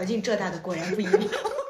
[0.00, 1.12] 考进浙大的果然不一样。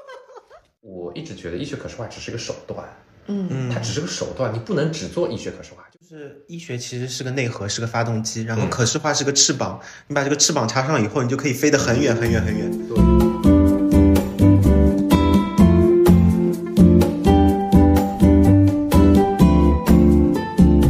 [0.82, 2.88] 我一直觉得医学可视化只是个手段，
[3.26, 5.84] 嗯，它只是个手段，你不能只做医学可视化。
[5.91, 12.71] 就是医学其实是个内核，是个发动机，然后可视化是个翅膀，你把这个翅膀插上以后，你就可以飞得很远很远很远。
[12.87, 12.96] 对。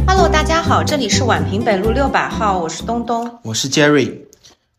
[0.05, 3.39] Hello，大家好，这里是宛平北路六百号，我是东东。
[3.43, 4.27] 我是 Jerry。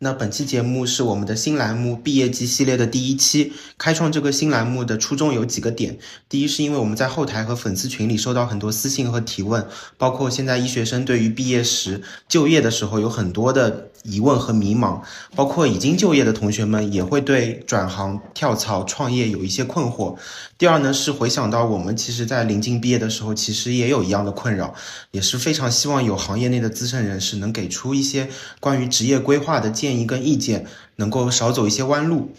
[0.05, 3.53] 那本期节目是我们的新栏目毕业季系列的第一期。
[3.79, 5.97] 开创这个新栏目的初衷有几个点：
[6.29, 9.65] 第一，是因为我们在后台和粉丝群里收到很多私信和提问，
[9.97, 15.01] 包括现在医学生对于毕业时就业的时候有很多的疑问和迷茫，
[15.35, 20.17] 包括已经就业的同学们也会对转行、跳槽、创业有一些困惑。
[20.59, 24.75] 第二呢，是回想到我们其实在临近毕业的时候，其实也有一样的困扰，
[25.11, 28.29] 也是非常希望有行业内的资深人士能给出一些
[28.61, 30.67] 关于职业规划的建议跟意见，
[30.97, 32.33] 能够少走一些弯路。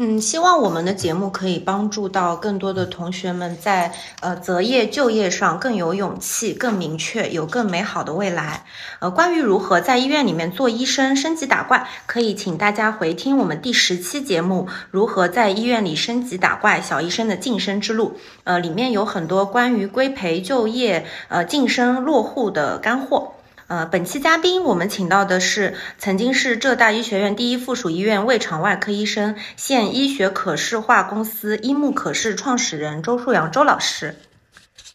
[0.00, 8.64] 嗯，希望我们的节目可以帮助到更多的同学们在呃择业就业上更有勇气、更明确，有更美好的未来。
[9.00, 18.10] 呃，关于如何在医院里面做医生、升级打怪，可以请大家回听我们第十期节目《如何在医院里升级打怪：小医生的晋升之路》。
[18.44, 23.32] 呃，里面有很多关于规培、就业、呃晋升、落户的干货。
[23.68, 34.16] 呃，本期嘉宾我们请到的是曾经是浙大医学院第一附属医院胃肠外科医生，现医学可视化公司医木可视创始人周树阳周老师。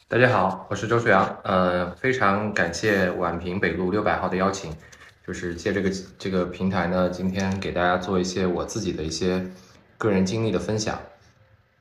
[0.08, 1.38] 大家好，我是周树阳。
[1.44, 4.76] 呃，非常感谢宛平北路六百号的邀请，
[5.28, 9.46] 就是借这个这个平台呢，今天给大家做一些我自己的一些
[10.00, 11.00] 个人经历的分享。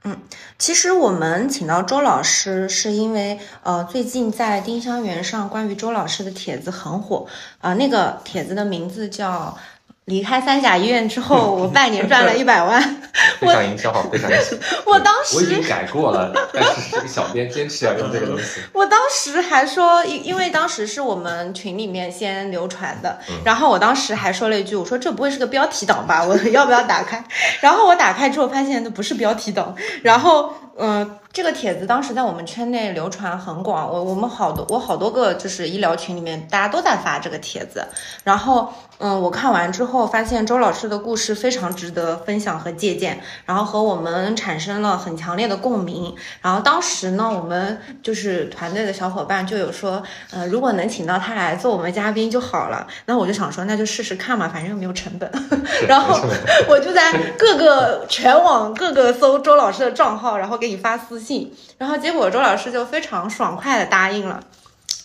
[0.05, 0.19] 嗯
[0.58, 7.27] 其实我们请到周老师，是因为呃，最近在丁香园上关于周老师的帖子很火。
[7.58, 9.56] 啊、呃那个帖子的名字叫
[10.06, 12.83] “离开三甲医院之后， 我半年赚了一百万”
[13.39, 14.56] 非常营销好，非常营销。
[14.91, 18.61] 我当时我已经改过了，但是这个小编坚持要用这个东西。
[18.73, 26.24] 我当时还说，因因为当时是我们群里面先流传的，然后我当时还说了一句，我说这不会是个标题党吧？
[26.24, 27.23] 我要不要打开？
[27.61, 37.86] 然后我打开之后发现那不是标题党，然后嗯、呃这个帖子当时在我们圈内流传很广，我我们好多我好多个就是医疗群里面大家都在发这个帖子，
[38.22, 46.14] 然后嗯，我看完之后发现周老师的故事非常值得分享和借鉴，然后和我们产生了很强烈的共鸣。
[46.42, 52.86] 然后当时呢，我们就是团队的小伙伴就有说，呃，如果能请到他来做我们嘉宾就好了。
[53.06, 55.28] 那我就想说，那就试试看嘛，反正又没有成本。
[55.88, 56.20] 然后
[56.68, 64.42] 我就在各个全网各个搜周老师的账号，然后给你发私信，然后结果周老师就非常爽快的答应了。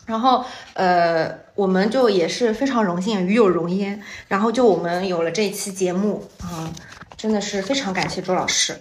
[0.05, 4.01] 然后，呃，我们就也是非常荣幸，与有荣焉。
[4.29, 6.71] 然后就我们有了这一期节目啊、
[7.17, 8.73] 真的是非常感谢周老师。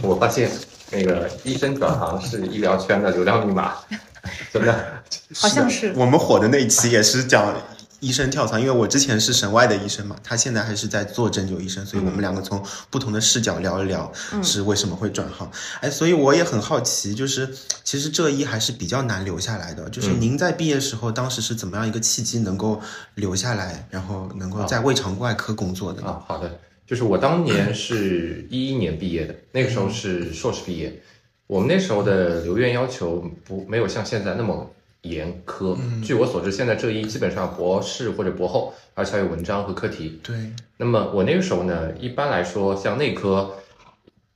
[0.00, 0.48] 我发现
[0.92, 3.74] 那个医生转行是医疗圈的流量密码，
[4.52, 5.02] 真的。
[5.34, 7.52] 好像是我们火的那一期也是讲
[8.00, 14.10] 医生跳槽，因为我之前是省外的医生嘛，他现在还是在做针灸医生，所以我们两个从不同的视角聊一聊
[14.42, 15.50] 是为什么会转行。
[15.80, 17.48] 哎，所以我也很好奇，就是
[17.84, 22.80] 其实浙医还是比较难留下来的，就是您在毕业时候，当时是怎么样一个契机能够
[23.14, 26.08] 留下来，然后能够在胃肠外科工作的呢？
[26.08, 31.02] 啊，好的，就是我当年是 一一年毕业的，那个时候是硕士毕业。
[31.46, 34.70] 我们那时候的留院要求不没有像现在那么
[35.02, 35.76] 严苛。
[36.02, 40.20] 据我所知，现在浙医基本上博士或者博后，而且还有文章和课题。
[40.22, 40.34] 对，
[40.76, 43.50] 那么我那个时候呢，一般来说，像内科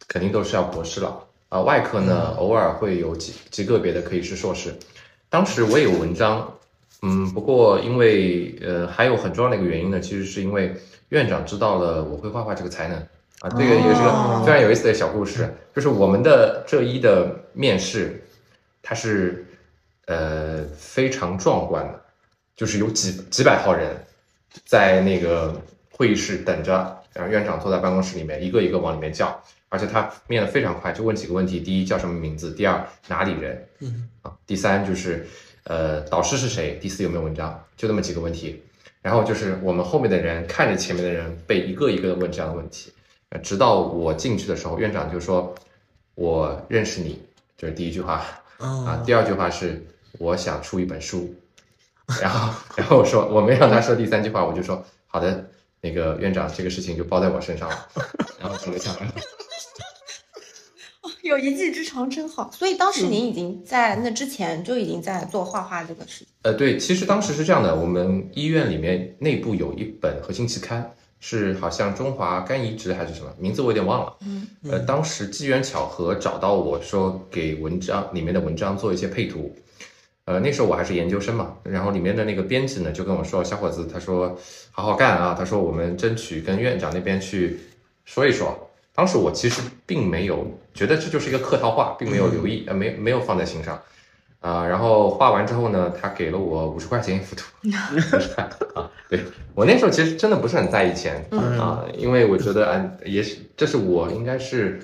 [0.09, 1.21] 肯定都是要博士了
[1.51, 4.75] 啊、外科呢偶尔会有极极个别的可以是硕士。
[5.29, 6.53] 当时我也有文章，
[7.03, 10.75] 嗯，不过因为呃还有很重要的一个原因呢，其实是因为
[11.11, 12.97] 院长知道了我会画画这个才能
[13.41, 18.25] 啊，这个也是个非常有意思的小故事，就是我们的浙医的面试，
[18.83, 19.47] 它是
[20.07, 22.01] 呃非常壮观的，
[22.57, 23.97] 就是有几几百号人
[24.65, 25.61] 在那个
[25.91, 35.27] 会议室等着，然后院长坐在办公室里面，一个一个往里面叫，而且他面的非常快，就问几个问题：第一叫什么名字，第二哪里人，嗯啊，第三就是
[35.65, 38.63] 呃导师是谁，第四有没有文章，就那么几个问题。
[39.03, 42.91] 然后就是我们后面的人看着前面的人被一个一个的问这样的问题，
[43.29, 45.55] 呃直到我进去的时候，院长就说
[46.17, 47.21] ：“我认识你。”
[47.59, 49.03] 这是第一句话啊哦，。
[49.05, 49.85] 第二句话是
[50.19, 51.35] 我想出一本书，
[52.21, 55.51] 然后然后我说我没让他说第三句话，我就说好的，
[55.81, 57.89] 那个院长这个事情就包在我身上了，
[58.41, 59.15] 然后就留下来了。
[61.23, 62.51] 有一技之长真好。
[62.53, 66.27] 所以当时您已经在那之前就已经在做画画这个事情。
[66.43, 74.17] 呃，对，其实当时是这样的，我们医院里面内部有一本核心期刊是好像中华肝移植还是什么名字我有点忘了。
[74.21, 79.57] 嗯，呃，当时机缘巧合找到我说给文章里面的文章做一些配图。
[80.27, 84.39] 呃，那时候我还是研究生嘛，然后里面的那个编辑呢就跟我说，小伙子，他说
[84.71, 87.61] 好好干啊，他说我们争取跟院长那边去
[88.05, 88.71] 说一说。
[88.95, 93.81] 当时我其实并没有觉得这就是一个客套话，并没有留意，呃，没没有放在心上。
[94.41, 97.45] 啊，然后画完之后呢，他给了我五十块钱一幅图，
[98.75, 99.19] 啊，对
[99.55, 101.25] 我那时候其实真的不是很在意钱
[101.59, 104.79] 啊，因为我觉得啊，也许这是我应该是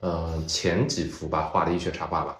[0.00, 2.36] 呃前几幅吧画的医学插画吧。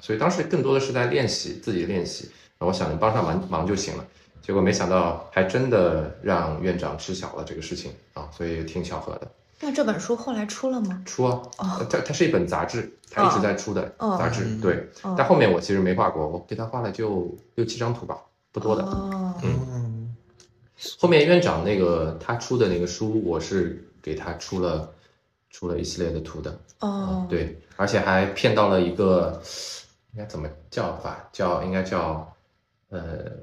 [0.00, 4.04] 所以当时更多的是在练习自己练习，我想着帮上忙忙就行了。
[4.42, 9.26] 结果没想到还真的让院长知晓了这个事情啊，所以挺巧合的。
[9.60, 11.02] 那这本书后来出了吗？
[11.06, 14.44] 出啊，它它是一本杂志，它一直在出的杂志。
[14.60, 14.86] 对，
[15.16, 18.18] 但后面我其实没画过，我给他画了就六七张图吧，
[18.52, 18.82] 不多的。
[19.42, 20.14] 嗯，
[20.98, 24.92] 后面院长那个他出的那个书，我是给他出了
[25.50, 26.58] 出了一系列的图的。
[26.80, 29.40] 哦，对，而且还骗到了一个。
[30.14, 31.28] 应该怎么叫法？
[31.32, 32.32] 叫应该叫，
[32.88, 33.00] 呃，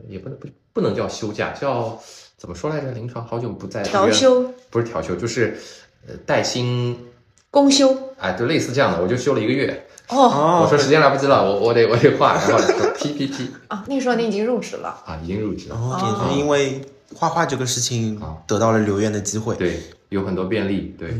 [0.07, 1.99] 也不能不不能叫休假，叫
[2.37, 2.91] 怎么说来着？
[2.91, 5.57] 临床好久不在调休，不是调休，就是
[6.07, 6.97] 呃带薪。
[7.53, 9.85] 公休，哎，就类似这样的，我就休了一个月。
[10.07, 13.51] 哦，我说时间来不及了，我我得我得画，然后说 PPT。
[13.67, 15.03] 啊，那个时候你已经入职了。
[15.05, 16.81] 啊，已经入职了，也是因为
[17.13, 21.13] 画画这个事情得到了留院的机会，对，有很多便利，对。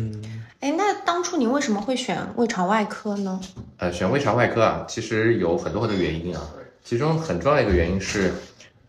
[0.61, 3.41] 哎，那当初你为什么会选胃肠外科呢？
[3.77, 6.47] 呃，选胃肠外科啊，其实有很多很多原因啊。
[6.83, 8.31] 其中很重要的一个原因是，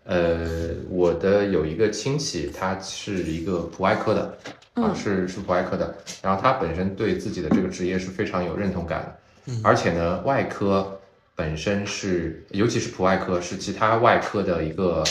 [0.05, 4.39] 呃，我的有一个亲戚，他是一个普外科的，
[4.75, 5.95] 啊，是是普外科的。
[6.21, 9.17] 然后他本身对自己的这个职业是非常有认同感
[9.47, 11.01] 的，而且呢，外科
[11.35, 15.03] 本身是，尤其是普外科，是其他外科的一个。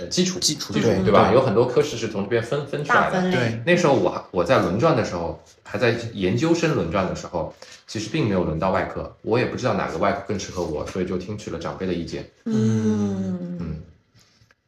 [0.00, 1.30] 呃，基础基础基础对吧？
[1.32, 3.30] 有很多科室是从这边分分出来的。
[3.30, 7.54] 对，那时候我我在轮转的时候，还在研究生轮转的时候，
[7.86, 12.28] 其实并没有轮到外科，我也不知道哪个外科更适合我，所以就听取了长辈的意见。
[12.44, 13.82] 嗯嗯，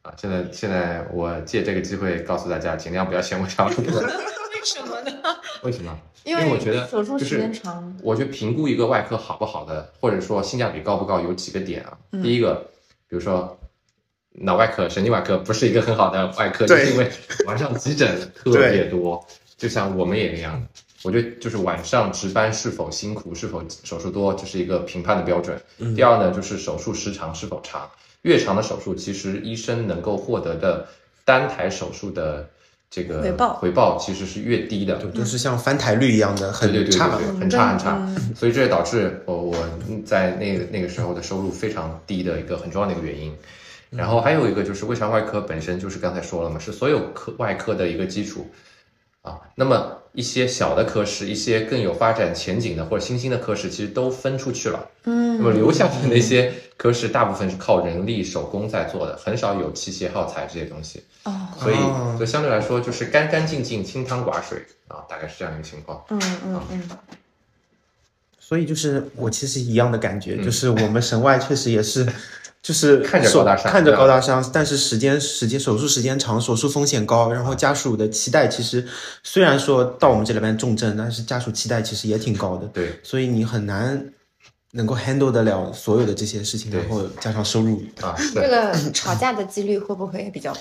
[0.03, 3.69] 啊，现在现在我借这个机会告诉大家，尽量不要嫌我长。
[3.75, 3.75] 为
[4.65, 5.13] 什么呢？
[5.63, 5.99] 为什么？
[6.23, 7.97] 因为我觉得手术时间长。
[8.03, 11.99] 我觉得评估一个外科好不好的，或者说性价比高不高，有几个点啊。
[12.23, 12.65] 第一个，
[13.09, 13.59] 比如说。
[14.39, 17.11] 脑外科、神经外科不是一个很好的外科，就是因为
[17.47, 20.63] 晚上急诊特别多，就像我们也一样。
[21.03, 25.57] 我觉得就是晚上值班是否辛苦、是否手术多，这是一个评判的标准。
[25.95, 27.89] 第二呢，就是手术时长是否长，
[28.23, 30.89] 越长的手术，其实医生能够获得的
[31.25, 32.49] 单台手术的
[32.91, 38.15] 这个回报回报其实是越低的，对就是像翻台率一样的，很差，很差很差。
[38.35, 39.57] 所以这也导致我我
[40.05, 43.33] 在那那个时候的收入非常低的一个很重要的一个原因。
[43.91, 48.51] 然后还有一个就是胃肠外科本身就是刚才说了嘛，是所有科外科的一个基础
[49.23, 49.41] 啊。
[49.55, 54.91] 那么一些小的科室，一些更有发展前景的或者新兴的科室，其实都分出去了。
[55.05, 55.39] 嗯。
[55.39, 61.05] 那么留下的那些科室，大部分是靠人力手工在做的，很少有器械耗材这些东西。
[61.25, 61.49] 哦。
[61.59, 61.77] 所以，
[62.17, 66.03] 所以相对来说就是干干净净、清汤寡水啊，大概是这样一个情况。
[66.11, 66.89] 嗯嗯嗯。
[68.41, 72.05] 所以就是我其实一样的感觉，就是我们神外确实也是。
[72.63, 78.85] 就是看着高大上，看着高大上，但是时间时间手术时间长，手术风险高，然后家属的期待其实
[79.23, 82.67] 虽然说到我们这里边重症，但是家属期待其实也挺高的。
[82.69, 84.13] 对，所以你很难
[84.73, 90.61] 能够 handle 得了所有的这些事情，然后加上收入啊，这个吵架的几率会不会也比较高？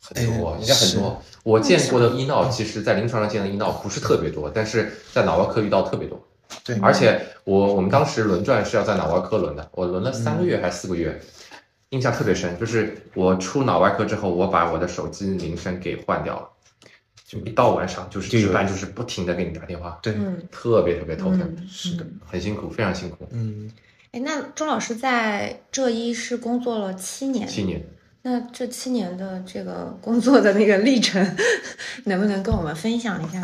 [0.00, 1.22] 很多，应该很多。
[1.44, 6.20] 我见过的医闹，其实在临床上见的医闹不是特别多，但是在脑外科遇到特别多。
[6.62, 11.18] 对，而且我我们当时轮转是要在脑外科轮的，我轮了三个月还是四个月，
[11.90, 12.58] 印象特别深。
[12.58, 16.48] 就是我出脑外科之后，我把我的手机铃声给换掉了，
[17.26, 20.14] 就一到晚上就是值班，就是不停的给你打电话，对，
[20.50, 23.26] 特别特别头疼，是的，很辛苦，非常辛苦。
[23.30, 23.70] 嗯，
[24.12, 27.84] 哎，那钟老师在浙医是工作了七年，七年。
[28.26, 31.36] 那这七年的这个工作的那个历程，
[32.04, 33.42] 能不能跟我们分享一下？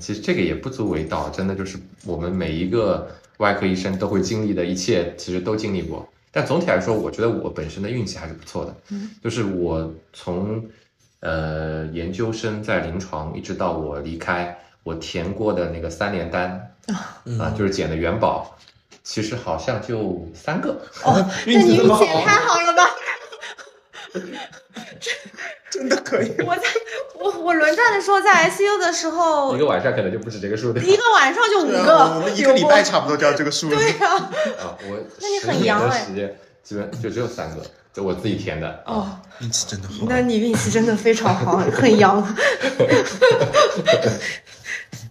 [0.00, 6.04] 其实这个也不足为道，真的就是我们每一个外科医生都会经历的一切，其实都经历过。
[6.32, 8.74] 但总体来说，我觉得我本身的运气还是不错的。
[8.90, 10.60] 嗯，就是我从
[11.20, 16.74] 呃研究生在临床，一直到我离开，我填过的那个三联单
[17.38, 18.58] 啊，就是捡的元宝，
[19.04, 20.82] 其实好像就三个。
[21.04, 22.82] 哦，那你运气也太好了吧！
[25.70, 26.32] 真的可以。
[26.46, 26.62] 我在
[27.18, 30.80] 我我轮转的时候，在 ICU 的时候，一个晚上可能就不止这个数的。
[30.80, 33.68] 一个晚上就五个，我们一个礼拜差不多就要这个数。
[33.68, 34.14] 对啊，
[34.60, 36.04] 啊，我 那你很阳哎。
[36.06, 38.82] 时间基本就只有三个，就我自己填的。
[38.86, 40.06] 哦，运气真的好。
[40.08, 42.22] 那你运气真的非常好，很阳。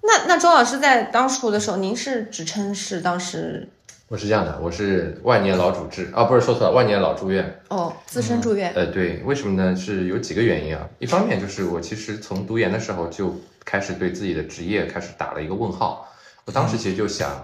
[0.02, 3.68] 那那周老师在当初的时候，您是职称是当时
[4.08, 7.60] 我是这样的，我是万年老主治啊，不是说错了，万年老住院。
[7.70, 9.76] 哦资深住院，呃，对，为什么呢？
[9.76, 10.88] 是有几个原因啊。
[11.00, 16.08] 一方面就是我其实从读研的时候就开始对自己的职业开始打了一个问号。
[16.46, 17.44] 我当时其实就想，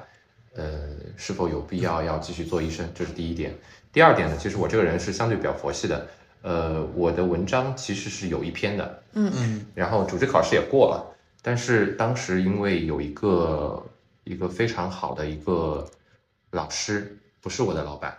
[0.55, 0.81] 呃，
[1.17, 2.87] 是否有必要要继续做医生？
[2.93, 3.51] 这是第一点。
[3.91, 6.05] 第二点呢，其实我这个人是相对比较佛系的。
[6.43, 11.03] 呃，我的文章其实是有一篇的，嗯嗯然后主治考试也过了，
[11.41, 13.83] 但是当时因为有一个
[14.23, 15.87] 一个非常好的一个
[16.51, 18.17] 老师，不是我的老板，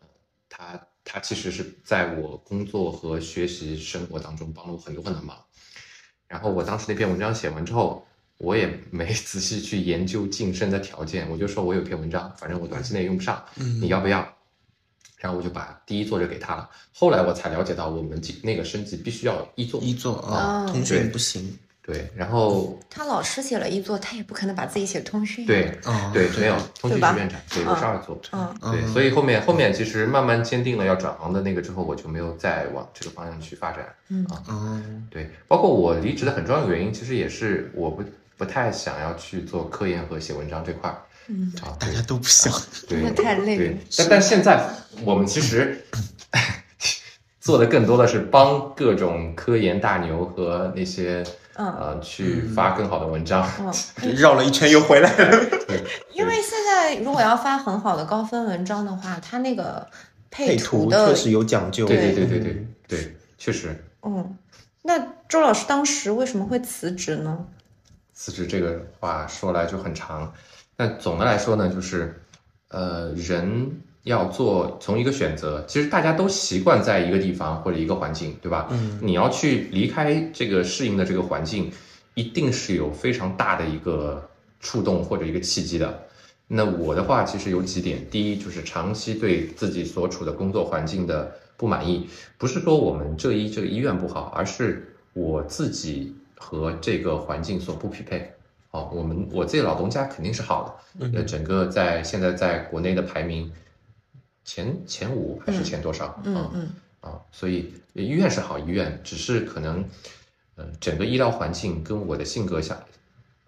[0.00, 0.06] 呃
[0.48, 5.36] 他他其实是在我工作和学习生活当中帮了我很多很多忙。
[6.26, 8.06] 然后我当时那篇文章写完之后，
[8.36, 14.36] 我也没 仔细去研究晋升的条件，我就说我有篇文章，反正我短期内用不上，嗯，你要不要？
[15.16, 16.70] 然后我就把第一作者给他了。
[16.92, 19.80] 后来我才了解到，我们那个升级必须要一作。
[19.80, 21.58] 一作啊，哦通讯不行。
[21.88, 28.20] 对，然后他老师写了一作，他也不可能把自己写通讯。，对哦，对，没有通讯是院长，对，我是二作。
[28.32, 33.86] 嗯对，所以后面后面其实慢慢坚定了要转行的那个之后，我就没有再往这个方向去发展。
[34.08, 38.04] 嗯啊，哦，对，包括我离职的很重要的原因，其实也是我不
[38.36, 40.96] 不太想要去做科研和写文章这块儿
[41.28, 41.74] 嗯，啊。
[41.80, 42.52] 大家都不想。
[42.86, 44.62] 对那太累对了，但但现在
[45.06, 45.82] 我们其实
[47.40, 51.24] 做的更多的是帮各种科研大牛和那些
[51.58, 53.46] 嗯呃去发更好的文章。
[53.60, 53.72] 嗯，
[54.16, 55.38] 绕了一圈又回来了。
[56.14, 59.86] 因为现在如果要发很好的高分文章的话，它那个
[60.30, 61.86] 配图的确实有讲究。
[61.86, 63.84] 对对对对对对，确实。
[64.02, 64.38] 嗯，
[64.82, 64.98] 那
[65.28, 67.44] 周老师当时为什么会辞职呢？
[68.14, 70.32] 辞职这个话说来就很长，
[70.76, 72.20] 但总的来说呢，就是，
[72.68, 78.68] 呃，人要做从一个选择，其实大家都习惯在一个地方或者一个环境，对吧？
[78.70, 81.70] 嗯，你要去离开这个适应的这个环境，
[82.14, 84.26] 一定是有非常大的一个
[84.60, 86.06] 触动或者一个契机的。
[86.46, 98.32] 那我的话其实有几点，第一就是长期对自己所处的工作环境的不满意，不是说我们这一这个医院不好，而是我自己和这个环境所不匹配。
[98.70, 103.50] 哦，我们我自己老东家肯定是好的，那，整个在现在在国内的排名
[104.48, 106.18] 前前五还是前多少？
[106.24, 109.84] 嗯嗯啊，所以医院是好医院，只是可能，
[110.56, 112.82] 呃，整个医疗环境跟我的性格下，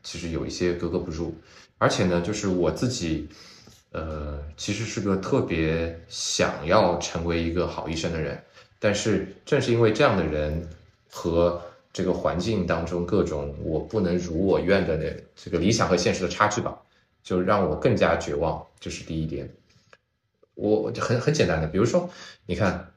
[0.02, 1.34] 其实有一些格格不入，
[1.78, 3.26] 而且呢，就是我自己，
[3.92, 8.38] 呃，其实是个特别想要成为一个好医生的人，
[8.78, 10.68] 但是正是因为这样的人
[11.10, 11.58] 和
[11.94, 16.78] 这个环境当中各种我不能如我愿的那这个理想和现实的差距吧，
[17.22, 19.48] 就让我更加绝望，这是第一点。
[20.60, 22.08] 我很很简单的，比如说，
[22.44, 22.92] 你看，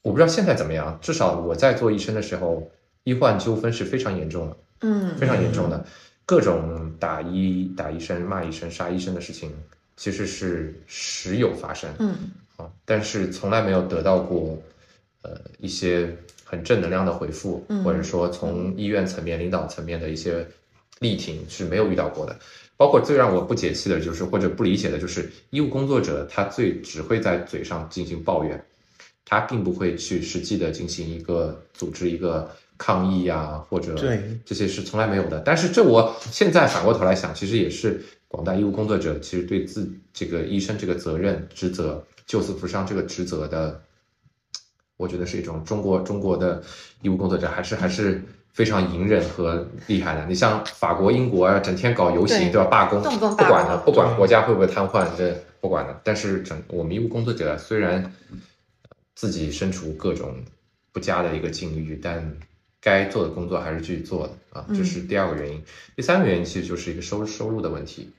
[0.00, 2.70] 我不知道现在怎么样，至少我在做医生的时候，
[3.04, 5.84] 医患纠纷是非常严重的，嗯非常严重的，
[6.24, 9.52] 各种打医打医生、骂医生、杀医生的事情，
[9.96, 12.14] 其实是时有发生嗯
[12.56, 14.58] 啊，但是从来没有得到过
[15.22, 20.46] 呃一些很正能量的回复，嗯或者说从医院层面、领导层面的一些
[21.00, 22.34] 力挺是没有遇到过的。
[22.78, 28.64] 包括最让我不解气的就是，或者不理解的就是，医务工作者他最只会在嘴上进行抱怨，
[29.24, 35.40] 他并不会去实际的进行一个组织一个抗议呀、或者对这些是从来没有的。
[35.40, 43.82] 但是这我现在反过头来想，其实也是广大医务工作者其实对自这个医生这个责任职责救死扶伤这个职责的，
[44.96, 46.62] 我觉得是一种中国中国的
[47.02, 48.22] 医务工作者还是还是
[48.58, 50.26] 非常隐忍和厉害的。
[50.26, 52.64] 你像法国、英国啊，整天搞游行对对吧？
[52.64, 56.00] 罢工，动不动不管的，不管国家会不会瘫痪，这不管的。
[56.02, 58.12] 但是整我们医务工作者虽然
[59.14, 60.34] 自己身处各种
[60.90, 62.36] 不佳的一个境遇，但
[62.80, 65.62] 该做的工作还是继续做的啊，这是第二个原因。
[65.94, 68.10] 第三个原因其实就是一个收收入的问题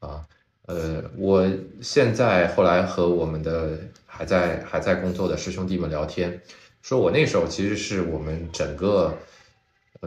[0.00, 0.24] 啊。
[0.64, 1.46] 呃，我
[1.82, 6.40] 现在后来和我们的还在还在工作的师兄弟们聊天，
[6.80, 9.14] 说我那时候其实是我们整个呃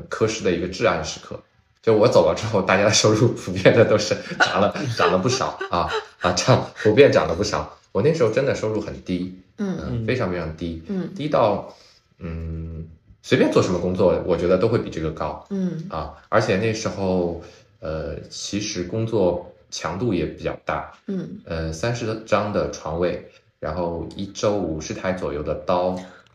[0.04, 1.40] 科室的一个至暗时刻。
[1.82, 5.88] 就我走了之后，大家的收入普遍的都是 涨了涨了不少啊
[6.20, 7.78] 啊，涨普遍涨了不少。
[7.92, 11.74] 我那时候真的收入很低，嗯嗯，非常非常低，嗯低到
[12.18, 12.88] 嗯
[13.22, 16.14] 随便做什么工作，我觉得都会比这个高嗯啊。
[16.30, 17.42] 而且那时候
[17.80, 25.90] 呃，其实工作强度也比较大，嗯呃，三十张的床位，然后一周五十台左右的刀，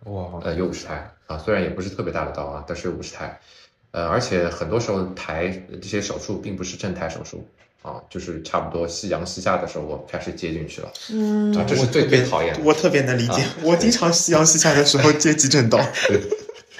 [0.04, 3.38] 哇，呃，有五十台啊，虽然也不是特别大的刀啊，但是有五十台。
[3.92, 5.48] 呃，而且很多时候抬
[5.82, 7.44] 这些手术并不是正抬手术
[7.82, 12.60] 啊，就是差不多夕阳西下的时候我开始接进去了嗯啊，这是最我特别最讨厌的。
[12.62, 15.78] 我特别能理解，我经常夕阳西下的时候接急诊刀。
[15.78, 15.84] 我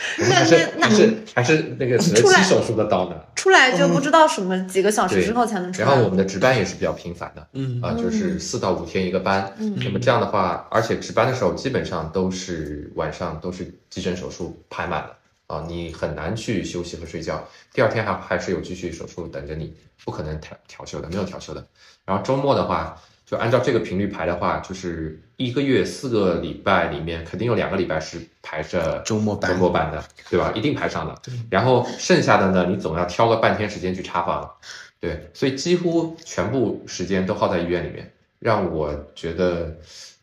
[0.19, 3.17] 们还是那那还是还是那个择出来手术的刀呢。
[3.35, 5.89] 出来就不知道什么几个小时之后才能出来。
[5.89, 9.53] 然后我们的值班也是比较频繁的，嗯啊，就是四到五天一个班。
[9.59, 15.17] 嗯那么这样的话，而且值班的时候基本上都是晚上都是急诊手术排满了
[15.47, 17.47] 啊，你很难去休息和睡觉。
[17.73, 21.67] 第二天还还是有继续手术等着你，不可能调调休的，没有调休的。
[22.05, 30.53] 然后周末的话，就按照这个频率排的话，就是一个月四个礼拜里面，肯定有两个礼拜是排着周末班周末班的，对吧？
[30.53, 31.17] 一定排上的。
[31.49, 34.51] 然后剩下的呢，你总要挑个半天时间去查房，
[34.99, 39.77] 对，所以几乎全部时间都耗在医院里面，让我觉得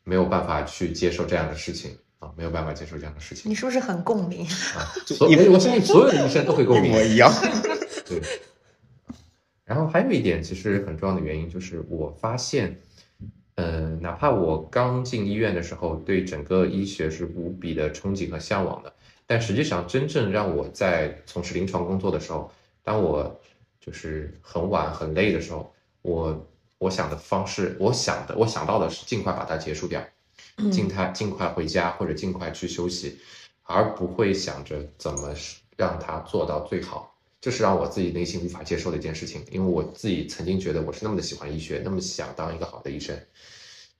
[0.04, 4.46] 没有办法去接受这样的事情啊，没有办法接受这样的事情你是不是很共鸣？
[4.76, 4.84] 啊。
[5.08, 7.02] 所以我相信所有的医生都会共鸣 我。
[7.02, 7.34] 一样。
[8.06, 8.22] 对。
[9.64, 12.80] 然后还有一点，其实很重要的原因就是，我发现，
[13.58, 18.94] 呃，哪怕我刚进医院的时候，对整个医学是无比的憧憬和向往的，
[19.26, 22.52] 但实际上真正让我在从事临床工作的时候，
[22.84, 23.36] 当我
[23.82, 25.74] 就是很晚很累的时候，
[26.04, 26.48] 我
[26.78, 30.00] 我想的方式，我想的我想到的是尽快把它结束掉，
[30.72, 33.18] 尽快尽快回家或者尽快去休息，
[33.64, 35.34] 而不会想着怎么
[35.76, 37.17] 让它做到最好。
[37.40, 43.18] 这是让我自己内心无法接受的一件事情，因为我自己曾经觉得我是那么的喜欢医学，那么想当一个好的医生，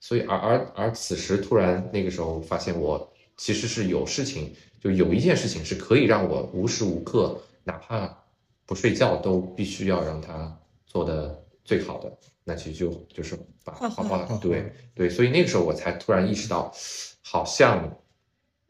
[0.00, 8.24] 所以而而而此时突然那个时候发现我其实是有事情，就有一件事情是可以让我无时无刻哪怕
[8.66, 16.74] 不睡觉都必须要让它做的最好的，那其实就就是把画画画画，对对，所以那个时候我才突然意识到，
[17.22, 17.96] 好像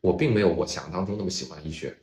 [0.03, 1.97] 我并没有我想当中那么喜欢医学。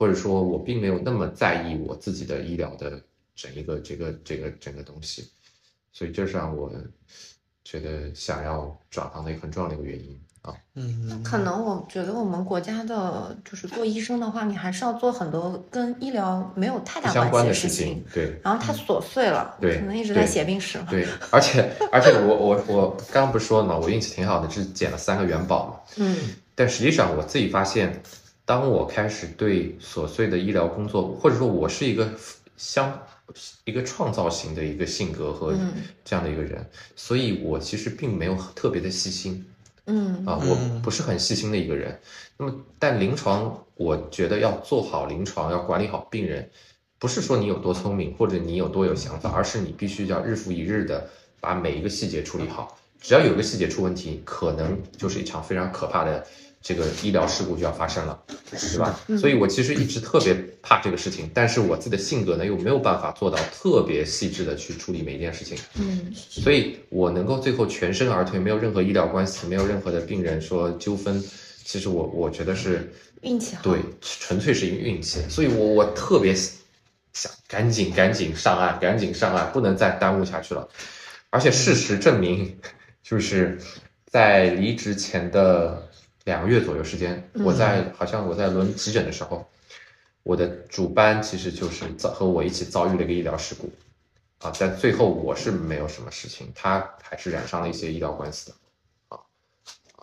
[0.00, 2.98] 或者说我并没有那么在意我自己的医疗的
[3.36, 5.28] 整一个这个这个整个东西，
[5.92, 6.72] 所以这是让我
[7.62, 10.54] 觉得想要转行的一个很重要的一个原因啊。
[10.74, 20.86] 嗯，可能我觉得我们国家的，就是做医生的话，你还是要做很多跟医疗没有太大相关的系的事情，，对然后太琐碎了，对可能一直在写病史了。
[20.88, 23.78] 对，而且而且我我我刚刚不是说了吗？
[23.78, 25.94] 我运气挺好的，是捡了三个元宝嘛。
[25.98, 26.16] 嗯
[26.54, 28.02] 但实际上我自己发现，
[28.50, 32.12] 当我开始对琐碎的医疗工作，或者说我是一个
[32.56, 33.00] 相
[33.64, 35.72] 一个创造型的一个性格和嗯
[36.04, 39.46] 这样的一个人，所以我其实并没有特别的细心。
[39.86, 41.96] 嗯啊，我不是很细心的一个人。
[42.36, 46.50] 那么，但临床，我觉得要做好临床，要管理好病人，
[46.98, 51.08] 不是说你有多聪明或者你有多有想法，而是你必须要日复一日的
[51.38, 52.76] 把每一个细节处理好。
[53.00, 56.26] 只要有一个细节出问题，可能就是一场非常可怕的
[56.62, 59.00] 这个医疗事故就要发生了，对吧？
[59.18, 65.56] 所以我其实一直特别怕这个事情，但是我自己的性格呢，又没有办法做到特别细致的去处理每一件事情。
[65.76, 71.22] 嗯所以我能够最后全身而退，没有任何医疗关系，没有任何的病人说纠纷，
[71.64, 72.92] 其实我我觉得是
[73.22, 73.62] 运气好。
[73.62, 75.20] 对，纯粹是一个运气。
[75.30, 76.34] 所以我我特别
[77.14, 80.68] 想赶紧赶紧上岸，赶紧上岸，不能再耽误下去了。
[81.30, 82.58] 而且事实证明，
[83.02, 83.58] 就是
[84.06, 85.88] 在离职前的
[86.30, 89.44] 两个月左右时间，我在好像我在轮急诊的时候，
[90.22, 93.68] 我的主班其实就是遭和我一起遭遇了一个医疗事故。
[94.38, 98.56] 啊，但最后我是没有什么事情，他还是染上了一些医疗官司的，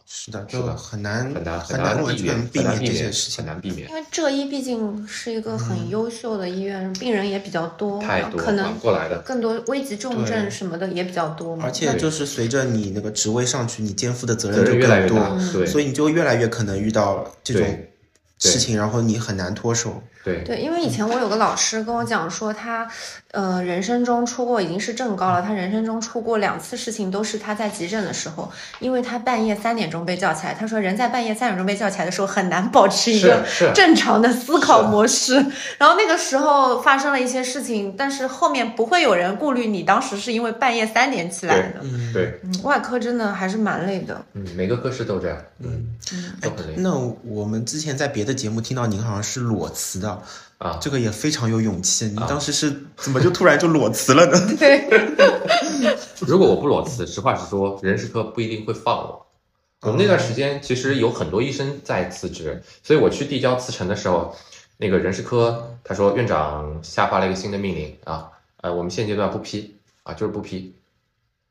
[0.10, 3.46] 是的，就很难很难很难完避免，全避免这很难避免，些事情很。
[3.46, 3.94] 难避免因。
[3.94, 11.66] 为浙医毕竟是一个很优秀的医院，病人也比较多，太多可能缓过来的更多危急重症什么的也比较多嘛。
[11.66, 17.68] 而且就是随着你那个职位上去，你肩负的责任就越来越更多，，对所以你就越来越可能遇到这种
[18.40, 20.02] 事情，然后你很难脱手。
[20.28, 20.44] 对。
[20.44, 22.88] 对，因为以前我有个老师跟我讲说，他
[23.32, 35.36] 呃人生中出过已经是正高了，他人生中出过两次事情，都是他在急诊的时候，因为他半夜三点钟被叫起来，他说人在半夜三点钟被叫起来的时候很难保持一个正常的思考模式，
[35.78, 41.80] 然后那个时候发生了一些事情，但是后面不会有人顾虑你当时是因为半夜三点起来的。
[41.84, 44.22] 嗯，对，嗯，外科真的还是蛮累的。
[44.34, 45.96] 嗯，每个科室都这样，嗯，
[46.42, 46.74] 都很累。
[46.78, 50.17] 那我们之前在别的节目听到您好像是裸辞的，
[50.58, 50.78] 啊。
[50.82, 52.06] 这个也非常有勇气。
[52.08, 54.56] 你当时是怎么就突然就裸辞了呢？
[54.58, 54.88] 对，
[56.28, 59.26] 如果我不裸辞，实话实说，人事科不一定会放我。
[59.82, 64.36] 我们那段时间其实有很多医生在辞职，所以我去递交辞呈的时候，
[64.78, 70.74] 那个人事科他说院长下发了一个新的命令啊，呃，我们现阶段不批啊，就是不批。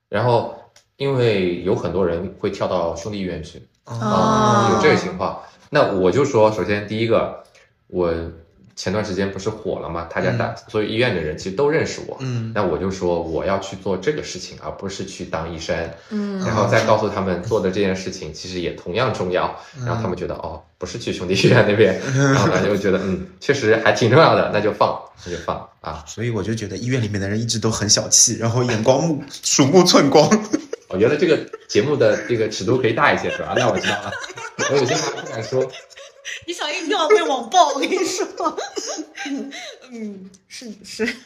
[0.08, 0.56] 然后
[0.96, 5.40] 因为有很多人会跳到兄弟医院去，哦啊，有这个情况。
[5.70, 7.44] 那我就说，首先第一个，
[7.86, 8.12] 我
[8.76, 12.52] 前段时间不是火了嘛，他家大所有医院的人其实都认识我，嗯。
[12.54, 15.74] 那我就说我要去做这个事情，而不是去当医生，
[16.10, 16.38] 嗯。
[16.44, 26.04] 然后再告诉他们做的这件事情其实也同样重要，然后他们觉得哦，不是去兄弟医院那边， 然后呢就觉得嗯，确实还挺重要的，那就放，那就放啊。
[26.06, 30.28] 所以我就觉得医院里面的人一直都很小气，然后眼光目鼠目寸光。
[30.88, 33.54] 我觉得这个节目的这个尺度可以大一些，是吧？
[33.56, 34.12] 那我知道了，
[34.70, 35.66] 我有些话不敢说。
[36.46, 38.26] 你小心一定要被网暴，我跟你说。
[39.90, 41.16] 嗯，是是。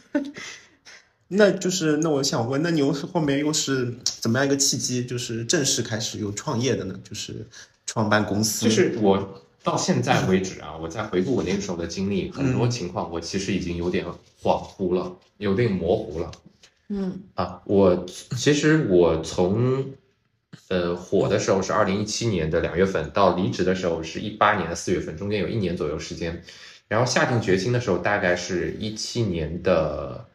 [1.33, 6.99] 那就是，那我想问，那你又是后面又是怎么样一个契机，就是正式开始有创业的呢？
[7.09, 7.47] 就是
[7.87, 14.05] 创办公司，就是我到现在为止啊，我在回顾我那个时候的经历，很多情况我其实已经有点
[14.43, 16.33] 恍惚了，有点模糊了
[16.89, 17.63] 嗯啊。
[17.65, 18.05] 我
[18.37, 19.87] 其实我从
[20.71, 26.43] 呃火的时候是二零一七年的两月份，到离职的时候是一八年的四月份，中间有一年左右时间。
[26.89, 30.27] 然后下定决心的时候，大概是一七年的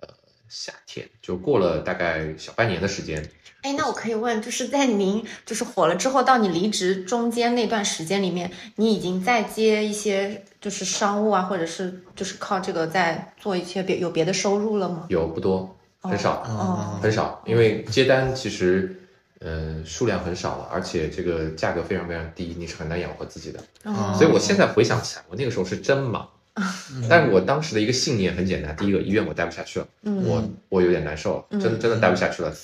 [0.00, 0.08] 呃
[0.48, 3.28] 夏天，就过了大概小半年的时间。
[3.62, 15.06] 哎，那我可以问，就是在您就是火了之后到你离职中间那段时间里面，你已经在接一些就是商务啊，或者是就是靠这个在做一些别有别的收入了吗？
[15.08, 16.42] 有不多，很少。
[16.46, 18.99] 哦，很少，因为接单其实，
[19.40, 23.60] 呃，数量很少了，而且这个价格非常非常低，你是很难养活自己的。
[23.84, 26.28] 哦所以我现在回想起来，我那个时候是真忙，
[27.08, 32.54] 但是我当时的一个信念很简单，第一个，医院我待不下去了，嗯我我有点难受了，嗯真的真的待不下去了，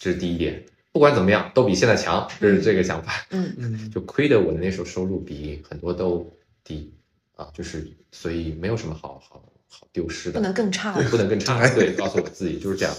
[0.00, 0.64] 这是第一点。
[0.90, 3.24] 不管怎么样，都比现在强，就是这个想法。
[3.30, 6.28] 嗯嗯 就亏得我的那时候收入比很多都
[6.64, 6.92] 低
[7.36, 10.44] 啊，就是所以没有什么好好好丢失的不。
[10.44, 11.08] 能更差了。
[11.10, 11.68] 不能更差。
[11.76, 12.92] 对，告诉我自己就是这样。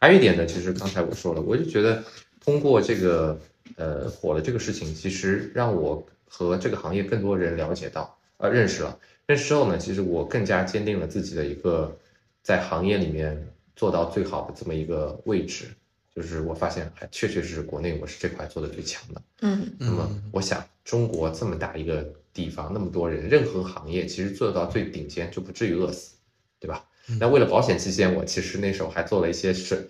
[0.00, 2.02] 还有一点呢，其实刚才我说了，我就觉得
[2.40, 3.38] 通过这个
[3.76, 8.98] 呃火的这个事情，其实让我和这个行业更多人了解到，呃，认识了。
[9.26, 11.96] 认识之后呢，其实我更加坚定了自己的一个
[12.42, 15.66] 在行业里面做到最好的这么一个位置。
[16.14, 19.20] 就是我发现，还确确实实国内我是这块做的最强的。
[19.42, 26.14] 嗯那么我想，中国这么大一个地方，那么多人，任何行业其实做到最顶尖就不至于饿死，
[26.58, 26.86] 对吧？
[27.20, 29.86] 那为了保险起见，我其实那时候还做了一些准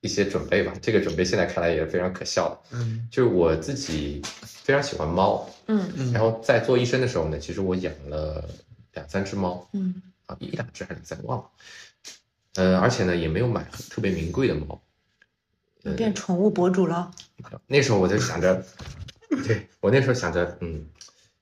[0.00, 0.72] 一些准备吧。
[0.80, 2.76] 这个准备现在看来也是非常可笑的。
[2.78, 8.48] 嗯就是我自己非常喜欢猫，嗯嗯然后在做医生的时候呢，其实我养了
[8.94, 11.44] 两三只猫嗯啊，一两只还是两三忘了。
[12.54, 14.80] 呃，而且呢，也没有买特别名贵的猫。
[15.82, 17.10] 你变宠物博主了。
[17.66, 18.64] 那时候我就想着，
[19.46, 20.84] 对我那时候想着，嗯，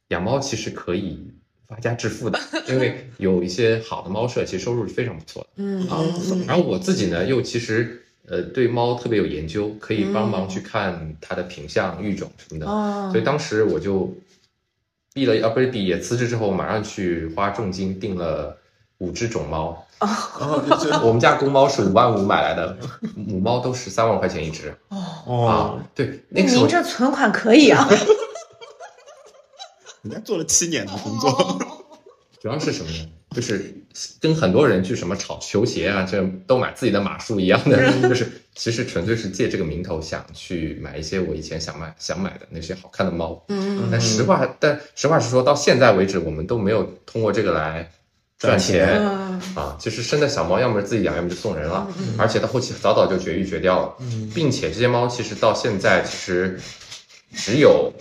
[0.09, 1.33] 养猫其实可以
[1.67, 2.39] 发家致富的，
[2.69, 5.49] 因为有一些好的猫舍，其实收入是非常不错的。
[5.57, 6.05] 嗯啊
[6.47, 12.67] 然后我自己呢，又其实呃对猫特别有研究，可以帮忙去看它的品相、育种什么的。
[12.67, 14.13] 哦，所以当时我就
[15.15, 18.57] 毕了啊，不是毕业辞职之后，马上去花重金订了
[18.99, 19.87] 五只种猫。
[19.99, 22.77] 哦，就我们家公猫是五万五买来的，
[23.15, 25.89] 母猫都十三万块钱一只哦啊，。
[25.95, 27.89] 对，那那个时候您这存款可以啊。
[30.03, 31.59] 人家做了七年的工作，
[32.41, 33.09] 主要是什么呢？
[33.35, 33.75] 就是
[34.21, 37.77] 跟很多人去什么炒球鞋啊，这都买自己的码数一样的，
[38.09, 43.45] 就是其实纯粹是借这个名头想去买一些我以前想买想买的那些好看的猫。
[43.49, 47.91] 嗯但实话，但实话实说，到现在为止，我们都没有通过这个来
[48.39, 49.77] 赚钱嗯啊。
[49.79, 51.87] 其实生的小猫，要么是自己养，要么就送人了，
[52.17, 53.97] 而且到后期早早就绝育绝掉了，
[54.35, 56.59] 并且这些猫其实到现在其实
[57.35, 57.93] 只有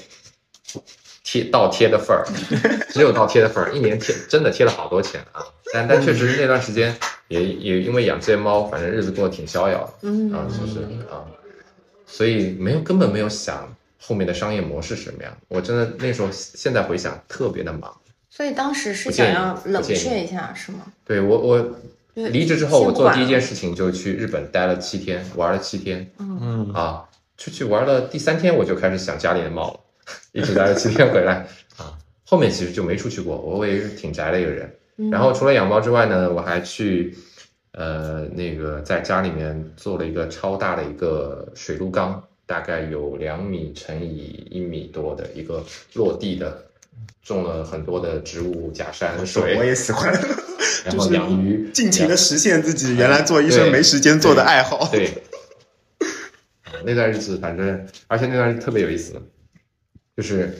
[1.25, 2.23] 贴倒贴的份儿，
[2.93, 5.43] 只有倒贴的份儿，一年贴真的贴了好多钱啊。
[5.73, 6.95] 但但确实那段时间
[7.27, 9.93] 也也因为养这些猫，反正日子过得挺逍遥的。
[10.03, 10.79] 嗯啊，就是
[11.11, 11.25] 啊，
[12.05, 15.35] 所以没有根本没有想后面的商业模式是什么样。
[15.47, 17.91] 我真的那时候现在回想特别的忙。
[18.29, 20.81] 所以当时是想要冷却一下，是吗？
[21.03, 21.75] 对我我
[22.13, 27.03] 离职之后，我做第一件事情就去日本待了七天，玩了七天嗯啊，
[27.35, 29.79] 出去玩了第三天我就开始想家里的猫了，
[30.33, 31.93] 一直待了七天回来 啊。
[32.25, 34.73] 后面其实就没出去过，我也是挺宅的一个人。
[34.97, 37.13] 嗯然后除了养猫之外呢，我还去
[37.73, 45.61] 呃那个在家里面做了一个超大的一个水陆缸，大概有两米乘以一米多的一个
[45.95, 46.65] 落地的，
[47.21, 50.13] 种了很多的植物，假山水我，也喜欢，
[50.85, 54.87] 然后就是养鱼，尽情的实现自己原来做医生没时间做的爱好。
[54.93, 55.07] 对，
[56.63, 59.21] 啊那段日子反正，而且那段日子特别有意思，
[60.15, 60.57] 就是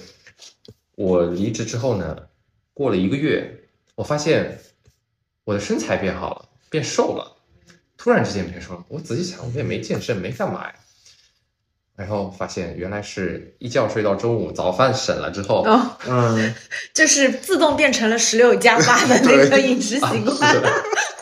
[0.95, 2.17] 我离职之后呢，
[2.73, 3.49] 过了一个月，
[3.95, 4.59] 我发现
[5.43, 7.37] 我的身材变好了，变瘦了，
[7.97, 8.83] 突然之间变瘦了。
[8.89, 10.75] 我仔细想，我也没健身，没干嘛呀。
[11.95, 16.53] 然后发现原来是一觉睡到中午，早饭省了之后，哦，嗯，
[16.93, 20.17] 就是自动变成了十六加八的那个饮食习惯，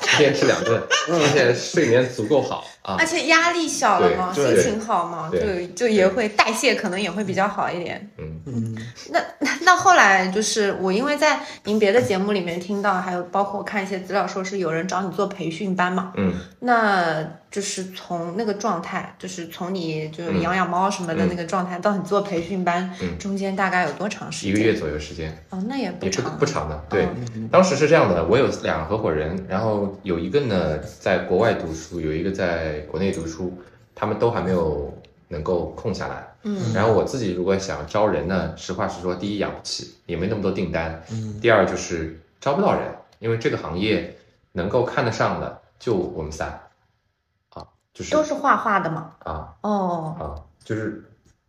[0.01, 3.05] 一天吃两顿， 而且睡眠足够好啊而。
[3.05, 8.09] 且压力小了嘛，心情好嘛，就就也会代谢可能也会比较好一点。
[8.17, 8.75] 嗯，嗯，
[9.11, 24.55] 那那那后来就是我，因为在您别的节目里面听到，还有包括我看一些资料，说是有人找你做培训班嘛，嗯，那就是从那个状态，就是从你就是嗯养养猫什么的嗯那个状态，到你做培训班，嗯中间大概有多长时间？
[24.55, 26.83] 一个月左右时间，哦，那也不长，不长的。
[26.89, 33.53] 对，嗯当时是这样的，我有两个合伙人，然后有一个呢在国外读书，有一个在国内读书，
[33.95, 34.93] 他们都还没有
[35.27, 36.36] 能够空下来。
[36.43, 36.73] 嗯。
[36.73, 41.03] 然后我自己如果想招人呢，实话实说，第一养不起，也没那么多订单。
[41.12, 42.81] 嗯，第二就是招不到人，
[43.19, 44.17] 因为这个行业
[44.51, 46.45] 能够看得上的就我们仨，
[47.49, 48.12] 啊，就是。
[48.12, 49.15] 都是画画的嘛。
[49.19, 49.55] 啊。
[49.62, 50.23] 哦，啊，
[50.63, 51.03] 就是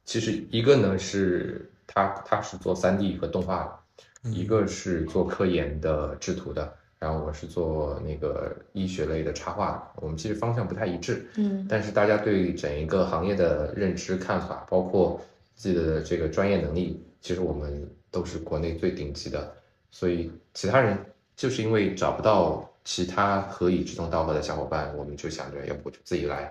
[0.04, 3.80] 其实一个呢是他他是做三 D 和动画
[4.22, 15.20] 的，一个是做科研的制图的，然后我是做那个医学类的插画的，我们其实方向不太一致，嗯但是大家对整一个行业的认知看法，包括
[15.54, 19.54] 自己的这个专业能力，其实我们都是国内最顶级的，
[19.90, 20.96] 所以其他人
[21.36, 26.50] 就是因为找不到其他可以志同道合的小伙伴，我们就想着要不就自己来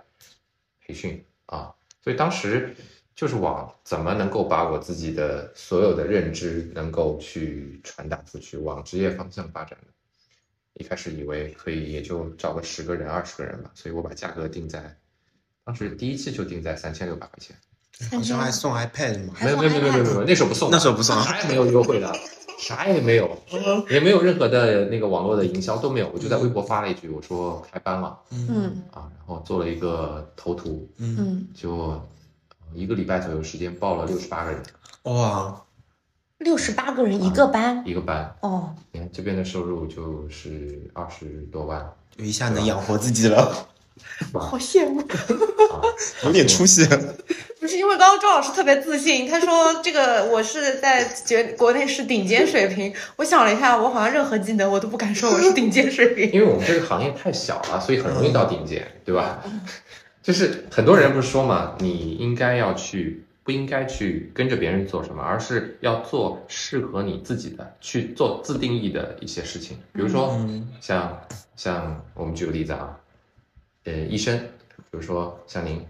[0.85, 2.75] 培训啊，所以当时
[3.15, 9.92] 就是往怎么能够把我自己的所有的认知能够去传达出去，往职业方向发展的。
[10.75, 14.97] 一开始以为可以也就找个十个人、二十个人吧，所以我把价格定在，
[15.63, 17.55] 当时第一期就定在三千六百块钱。
[18.11, 22.11] 好像还送 iPad 嘛，还送没有没有没有没有没有，那时候不送，那时候不送啊啥也没有优惠的，
[22.57, 23.37] 啥也没有，
[23.87, 32.07] 也没有任何的那个网络的营销都没有，我就在微博发了一句，我说开班了嗯啊，然后做了一个头图，嗯，嗯，就呃
[32.73, 34.63] 一个礼拜左右时间报了六十八个人
[35.03, 35.63] 哇，
[36.43, 37.81] 六十八个人一个班。
[37.85, 41.83] 一个班，哦，你看这边的收入就是二十多万
[42.15, 43.67] 就一下能养活自己了，
[44.33, 44.99] 好羡慕。
[45.01, 45.81] 啊，
[46.25, 46.87] 有点出息。
[47.59, 52.93] 不是因为刚刚周老师特别自信，他说这个我是在觉国内是顶尖水平。
[53.15, 56.29] 我想了一下，我好像任何技能我都不敢说我是顶尖水平。
[56.33, 59.41] 因为我们这个行业太小了，所以很容易到顶尖，对吧？
[60.21, 69.77] 就是很多人不是说嘛，你应该要去，不应该去跟着别人做什么，而是要做适合你自己的，去做自定义的一些事情。
[69.91, 71.21] 比如说，嗯像
[71.55, 72.97] 像我们举个例子啊，
[73.83, 75.85] 呃，医生，比如说像您，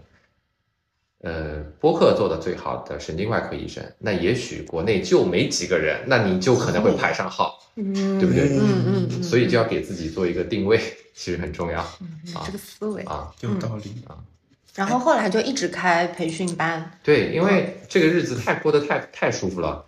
[1.20, 8.50] 呃，播客做的最好的神经外科医生，那也许国内就没几个人，那你就可能会排上号，嗯，对不对？
[8.50, 10.80] 嗯嗯嗯，所以就要给自己做一个定位，
[11.13, 13.04] 其实很重要嗯这个思维。
[13.04, 13.32] 啊。
[13.42, 13.94] 有道理。
[14.76, 17.00] 然后后来就一直开培训班。
[17.04, 19.86] 对，因为这个日子太过得太太舒服了。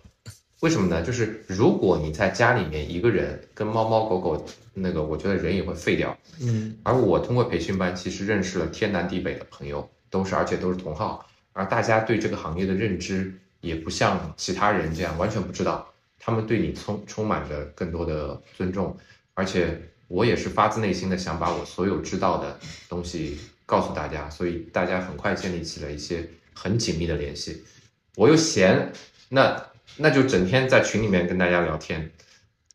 [0.60, 1.02] 为什么呢？
[1.02, 6.16] 就是如果你在家里面一个人跟猫猫狗狗那个，我觉得人也会废掉。
[6.40, 15.86] 嗯而我通过培训班，其实认识了天南地北的朋友，都是而且都是同好，而大家对这个行业的认知也不像其他人这样完全不知道，
[16.18, 18.96] 他们对你充充满着更多的尊重，
[19.34, 27.64] 而且我也是发自内心的想把我所有知道的东西告诉大家，所以大家很快建立起了一些很紧密的联系。
[28.14, 28.92] 我又闲，
[29.28, 32.10] 那那就整天在群里面跟大家聊天，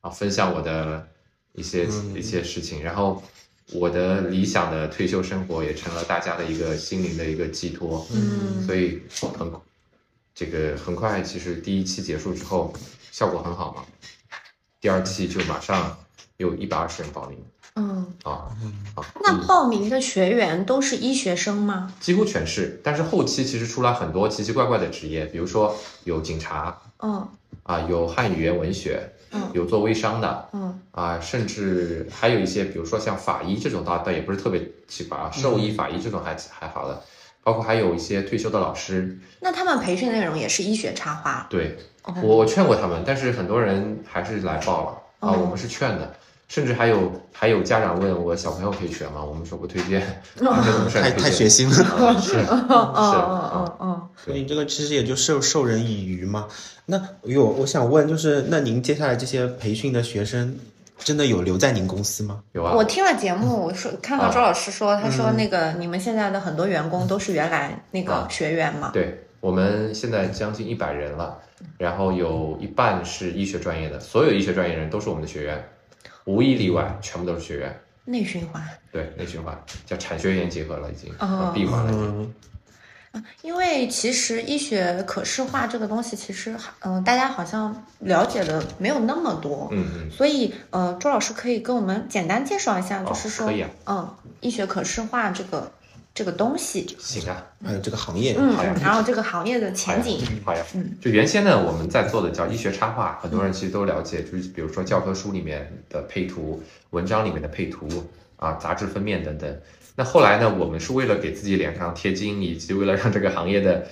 [0.01, 1.07] 啊，分享我的
[1.53, 3.23] 一些、嗯一些事情，然后
[3.73, 9.01] 我的理想的退休生活也成了大家的一个心灵的一个寄托，嗯所以
[9.37, 9.51] 很
[10.35, 12.73] 这个很快，其实第一期结束之后
[13.11, 13.85] 效果很好嘛，
[14.79, 15.97] 第二期就马上
[16.37, 17.37] 有一百二十人报名
[17.75, 18.51] 嗯，啊
[18.95, 21.91] 啊，那报名的学员都是医学生吗？
[21.99, 27.27] 几乎全是，但是后期其实出来很多奇奇怪怪的职业，比如说有警察嗯。
[27.63, 29.49] 啊，有汉语言文学，嗯。
[29.53, 30.79] 有做微商的，嗯。
[30.91, 37.01] 啊，甚至还有一些，比如说像法医这种，倒倒也不是特别奇葩啊，兽医、法医这种还还好的，
[37.43, 41.47] 包括还有一些退休的老师，那他们培训内容也是医学插画。
[41.49, 46.15] 对哦我我劝过他们，但是很多人还是来报了啊，哦我们是劝的，
[46.51, 49.23] 甚至还有还有家长问我小朋友可以学吗？
[49.23, 50.01] 我们说不推荐，
[50.91, 51.77] 太太血腥了。
[52.05, 56.49] 啊是是啊哦哦所以这个其实也就授授人以渔嘛。
[56.87, 60.59] 那有我想问，就是那您接下来这些培训的学生，
[60.97, 62.41] 真的有留在您公司吗？
[62.51, 68.91] 有啊，我听了节目，我说看到啊周老师说，他说那个你们现在的很多员工都是原来那个啊学员嘛。
[68.93, 71.37] 对，我们现在将近一百人了，
[71.77, 75.63] 然后有一半是医学专业的，所有医学专业人都是我们的学员，
[76.25, 77.79] 无一例外，全部都是学院。
[78.05, 78.61] 内循环。
[78.91, 81.91] 对，内循环叫产学研结合了，已经哦闭环了。
[81.93, 89.69] 嗯，因为其实医学可视化这个东西，其实嗯、大家好像了解的没有那么多。
[89.71, 95.71] 嗯嗯，所以，呃，周老师可以跟我们简单介绍一下，哦就是说，可以啊嗯，医学可视化这个
[96.21, 107.87] 这个东西，行啊，还有这个行业，嗯然后这个行业的前景，好呀，嗯，就原先呢，我们在做的叫医学插画，很多人其实都了解，就是比如说教科书里面的配图、文章里面的配图
[108.35, 109.59] 啊、杂志封面等等。
[109.95, 113.87] 那后来呢，我们是为了给自己脸上贴金，以及为了让这个行业的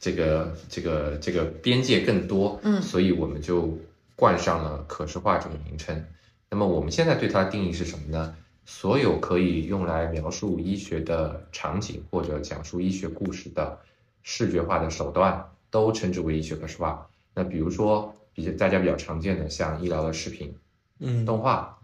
[0.00, 3.78] 这个这个这个边界更多，嗯所以我们就
[4.16, 6.04] 冠上了可视化这个名称。
[6.50, 8.34] 那么我们现在对它的定义是什么呢？
[8.68, 13.78] 所有可以用来描述医学的场景或者讲述医学故事的
[14.22, 17.08] 视觉化的手段，都称之为医学可视化。
[17.32, 20.54] 那比如说，比较大家比较常见的，像医疗的视频、
[20.98, 21.78] 嗯，动画、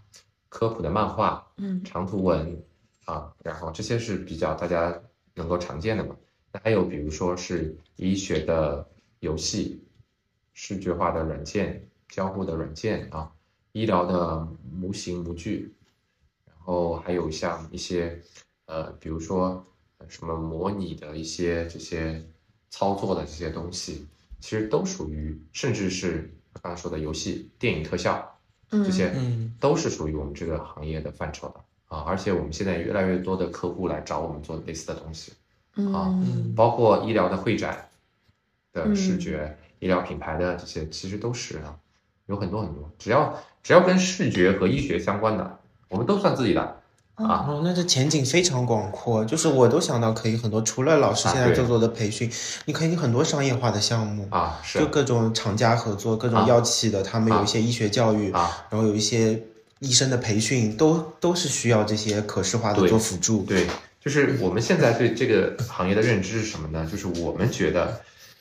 [0.51, 2.63] 科普的漫画、嗯长图文
[3.07, 5.01] 啊，然后这些是比较大家
[5.35, 6.15] 能够常见的嘛。
[6.53, 8.87] 那还有比如说是医学的
[9.21, 9.83] 游戏、
[10.53, 13.33] 视觉化的软件、交互的软件啊，
[13.73, 15.84] 医疗的模型模具，然
[16.65, 18.21] 后还有像一些
[18.67, 19.65] 呃，比如说
[19.99, 22.25] 呃什么模拟的一些这些
[22.71, 24.07] 操作的这些东西，
[24.41, 28.39] 其实都属于，甚至是刚才说的游戏、电影特效
[28.71, 32.03] 这些，嗯都是属于我们这个行业的范畴的啊。
[32.07, 35.33] 而且我们现在越来越多的客户来找我们做类似的东西，
[35.93, 37.89] 啊嗯包括医疗的会展
[38.73, 41.79] 的嗯视觉、医疗品牌的这些，其实都是啊，
[42.27, 45.61] 有很多很多，只要只要跟视觉和医学相关的，
[45.95, 46.61] 我们都算自己的。
[47.15, 47.47] 啊。
[47.49, 51.57] 哦，那这前景非常广阔，就是我都想到可以很多，除了老师现在啊对。
[51.59, 52.29] 在做的培训，
[52.65, 54.81] 你可以很多商业化的项目，啊，是。
[54.81, 56.49] 就各种厂家合作，各种啊。
[56.49, 59.41] 药企的，他们有一些医学教育，啊，然后有一些
[59.79, 63.45] 医生的培训，都都是需要这些可视化的做辅助。
[63.45, 63.69] 对，
[64.01, 66.85] 就是我们现在对这个行业的认知是什么呢？
[66.91, 68.01] 就是我们觉得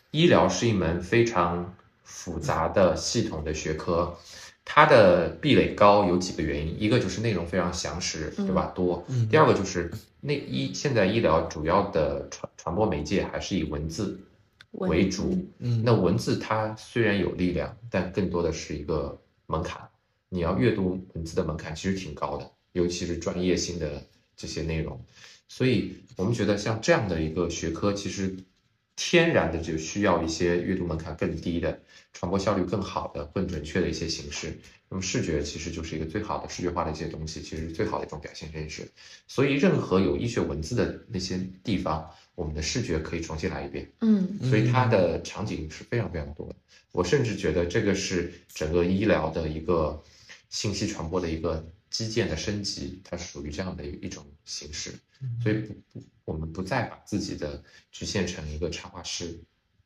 [0.09, 4.15] 医疗是一门非常复杂的系统的学科，
[4.65, 8.71] 它的壁垒高有几个原因，一个就是内容非常详实，对吧？
[8.73, 9.03] 多。
[9.09, 14.19] 嗯第二个就是那医现在医疗主要的传传播媒介还是以文字
[14.71, 15.37] 为主。
[15.59, 19.81] 嗯，那文字它虽然有力量，但更多的是一个门槛。
[20.29, 24.01] 你要阅读文字的门槛其实挺高的，尤其是专业性的
[24.35, 24.99] 这些内容。
[25.47, 28.35] 所以我们觉得像这样的一个学科，其实
[28.95, 31.81] 天然的就需要一些阅读门槛更低的、
[32.13, 34.57] 传播效率更好的、更准确的一些形式。
[34.89, 38.87] 那么视觉其实就是一个最好的视觉化的一些东西，其实是最好的一种表现形式。
[39.27, 43.91] 所以任何有医学文字的那些地方，我们的视觉可以重新来一遍。
[44.01, 46.55] 嗯所以它的场景是非常非常多的。
[46.91, 50.03] 我甚至觉得这个是整个医疗的一个
[50.49, 54.91] 信息传播的一个基建的升级，它是属于这样的一种形式。
[55.41, 59.39] 所以不不，我们不再把自己的局限成一个插画师，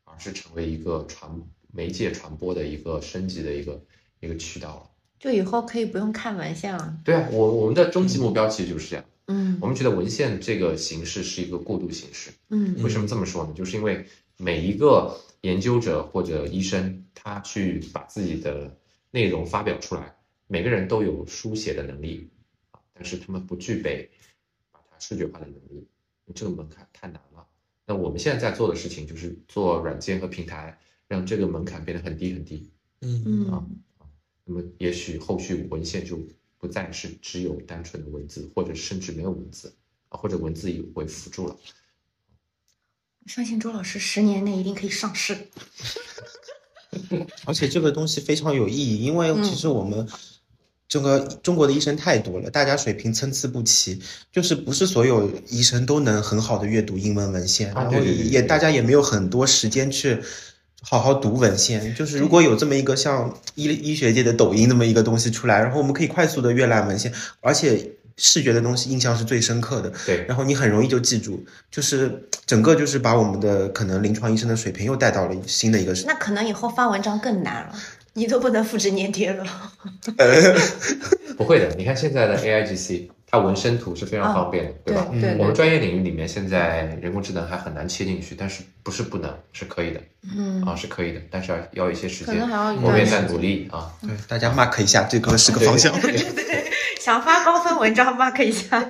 [0.04, 1.30] 而是成为一个传
[1.72, 3.82] 媒介传播的一个升级的一个
[4.20, 4.90] 一个渠道了。
[5.18, 6.96] 就以后可以不用看文献了。
[7.04, 9.04] 对啊，我我们的终极目标其实就是这样。
[9.30, 12.30] 嗯我们觉得文献这个形式是一个过渡形式。
[12.48, 13.52] 嗯为什么这么说呢？
[13.52, 18.74] 就是因为每一个研究者或者医生，他去把自己的
[19.10, 20.14] 内容发表出来，
[20.46, 22.30] 每个人都有书写的能力
[22.70, 24.08] 啊，但是他们不具备
[24.72, 25.86] 把它视觉化的能力，
[26.34, 27.46] 这个门槛太难了。
[27.86, 32.70] 那我们现在在做的事情就是做软件和平台，让这个门槛变得很低很低。
[33.00, 33.64] 嗯嗯啊
[34.44, 36.18] 那么也许后续文献就
[36.58, 39.74] 不再是只有单纯的文字，或者甚至没有文字
[40.08, 41.56] 啊，或者文字也为辅助了。
[43.26, 45.36] 相信周老师十年内一定可以上市。
[47.44, 50.08] 而且这个东西非常有意义，因为嗯其实我们
[50.88, 54.00] 这个中国的医生太多了，大家水平参差不齐，
[54.32, 60.18] 就是不是所有医生都能很好的阅读英文文献，然后也大家也没有很多时间去
[60.80, 61.94] 好好读文献。
[61.94, 77.74] 就是如果有这么一个像医医学界的抖音那么一个东西出来，然后我们可以快速的阅览文献，而且视觉的东西印象是最深刻的，对，然后你很容易就记住，就是整个就是把我们的可能临床医生的水平又带到了新的一个那可能以后发文章更难了，
[78.18, 79.44] 你都不能复制粘贴了。
[81.38, 85.06] 不会的，你看现在的 AIGC，它纹身图是非常方便的，对吧？
[85.12, 90.00] 对对我们专业领域里面现在人工智能还很难切进去，但是不是不能，是可以的
[90.36, 92.40] 嗯，啊，是可以的，但是要要一些时间
[92.82, 93.20] 我们也在。
[93.22, 93.92] 努力啊。
[94.02, 95.92] 对，大家 mark 一下，这个是个方向。
[96.00, 96.64] 对对对
[97.00, 98.88] 想发高分文章 mark 一下。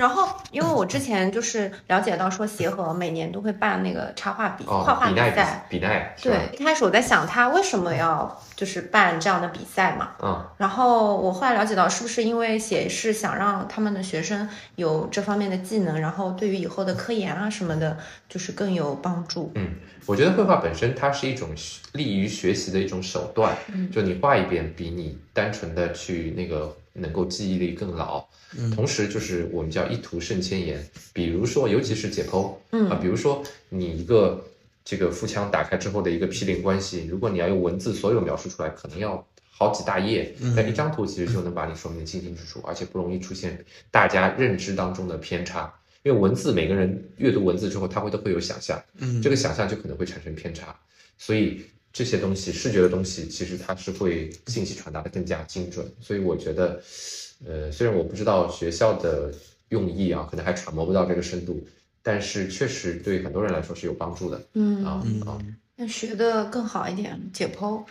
[0.00, 5.66] 然后，因为我之前就是了解到说协和每年都会办那个插画比、哦，画画比奈赛。
[5.68, 19.52] 比奈是吧对，一开始我在想他为什么要就是办这样的比赛嘛，嗯，然后我后来了解到，是不是因为写是想让他们的学生有这方面的技能，然后对于以后的科研啊什么的，就是更有帮助。
[19.54, 19.74] 嗯，
[20.06, 28.24] 我觉得绘画本身它是一种学利于学习的一种手段，嗯就你画一遍比你单纯的去那个能够记忆力更牢。
[28.56, 28.70] 嗯。
[28.70, 32.88] 同时就是我们叫一图胜千言，比如说尤其是解剖，嗯。
[32.88, 34.44] 啊，比如说你一个
[34.84, 40.54] 这个腹腔打开之后的一个毗邻关系，如果你要用文字所有描述出来，可能要好几大页，嗯。
[40.56, 45.72] 但一张图其实就能把你说明的清清楚楚，而且不容易出现大家认知当中的偏差。
[46.02, 49.20] 因为文字，每个人阅读文字之后，他会都会有想象，嗯。
[49.20, 50.74] 这个想象就可能会产生偏差，
[51.18, 51.62] 所以
[52.00, 55.86] 这些东西，视觉的东西，其实它是会信息传达的更加精准。
[56.00, 56.82] 所以我觉得，
[57.46, 59.30] 呃，虽然我不知道学校的
[59.68, 61.62] 用意啊，可能还揣摩不到这个深度，
[62.02, 65.38] 但是确实对很多人来说是有帮助的嗯，啊嗯啊。
[65.76, 67.84] 那学的更好一点，解剖。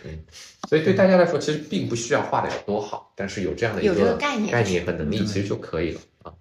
[0.68, 6.34] 所以对大家来说，其实并不需要画的有多好，但是有这样的一个个概念概念和能力，其实就可以了啊。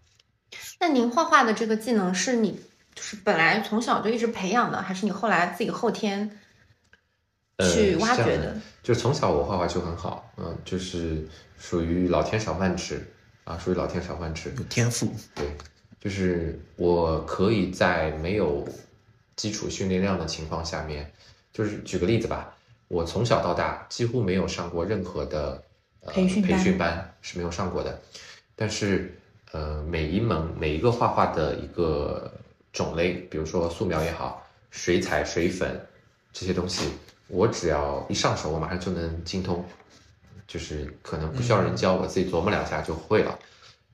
[0.80, 2.59] 那您画画的这个技能是你
[2.95, 6.38] 就是本来从小就一直培养的，还是你后来自己后天呃
[7.68, 8.62] 去挖掘是这样的的？
[8.82, 13.05] 就从小我画画就很好，嗯、就是属于老天赏饭吃
[13.43, 14.49] 啊，属于老天赏饭吃。
[14.57, 15.45] 有天赋，对，
[15.99, 18.68] 就是我可以在没有
[19.36, 21.12] 基础训练量的情况下面，
[21.51, 22.55] 就是举个例子吧，
[22.88, 25.62] 我从小到大几乎没有上过任何的、
[26.01, 28.01] 呃、培训班培训班是没有上过的，
[28.55, 29.18] 但是
[29.51, 32.32] 呃每一门每一个画画的一个
[32.72, 35.86] 种类，比如说素描也好，水彩、水粉
[36.32, 36.89] 这些东西，
[37.30, 39.63] 我只要一上手，我马上就能精通，
[40.47, 43.38] 就是可能不需要人教，我自己琢磨两下就会了。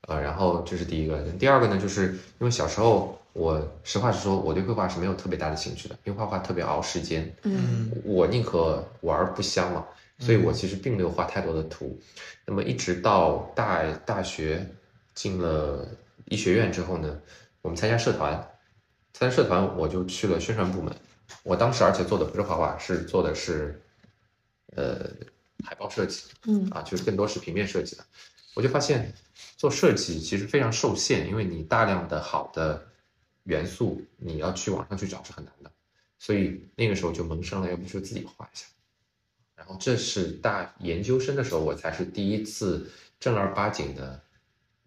[0.08, 9.84] 呃，然后这是第一个，第二个呢，就是因为小时候我实话实说，我对绘画是没有特别大的兴趣的，因为画画特别熬时间，嗯我宁可玩而不香嘛，
[10.18, 11.98] 所以我其实并没有画太多的图。
[12.44, 14.64] 那么一直到大大学
[15.14, 15.86] 进了
[16.26, 17.20] 医学院之后呢，
[17.60, 18.32] 我们参加社团，
[19.12, 20.94] 参加社团我就去了宣传部门。
[21.42, 23.80] 我当时而且做的不是画画，是做的是
[24.76, 25.10] 呃
[25.64, 26.24] 海报设计。
[26.44, 28.04] 嗯啊，就是更多是平面设计的。
[28.54, 29.12] 我就发现
[29.56, 32.86] 做设计其实非常受限，因为你大量的好的
[33.44, 35.70] 元素你要去网上去找是很难的，
[36.18, 38.66] 所以那个时候就萌生了，要不就自己画一下。
[39.54, 44.20] 然后这是大研究生的时候，我才是第一次正儿八经的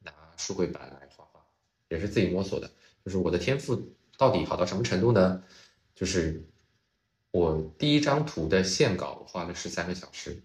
[0.03, 1.43] 拿数绘板来画画，
[1.89, 2.69] 也是自己摸索的。
[3.03, 3.81] 就是我的天赋
[4.17, 5.43] 到底好到什么程度呢？
[5.99, 6.41] 就是
[7.31, 10.41] 我第一张图的线稿我画了十三个小时，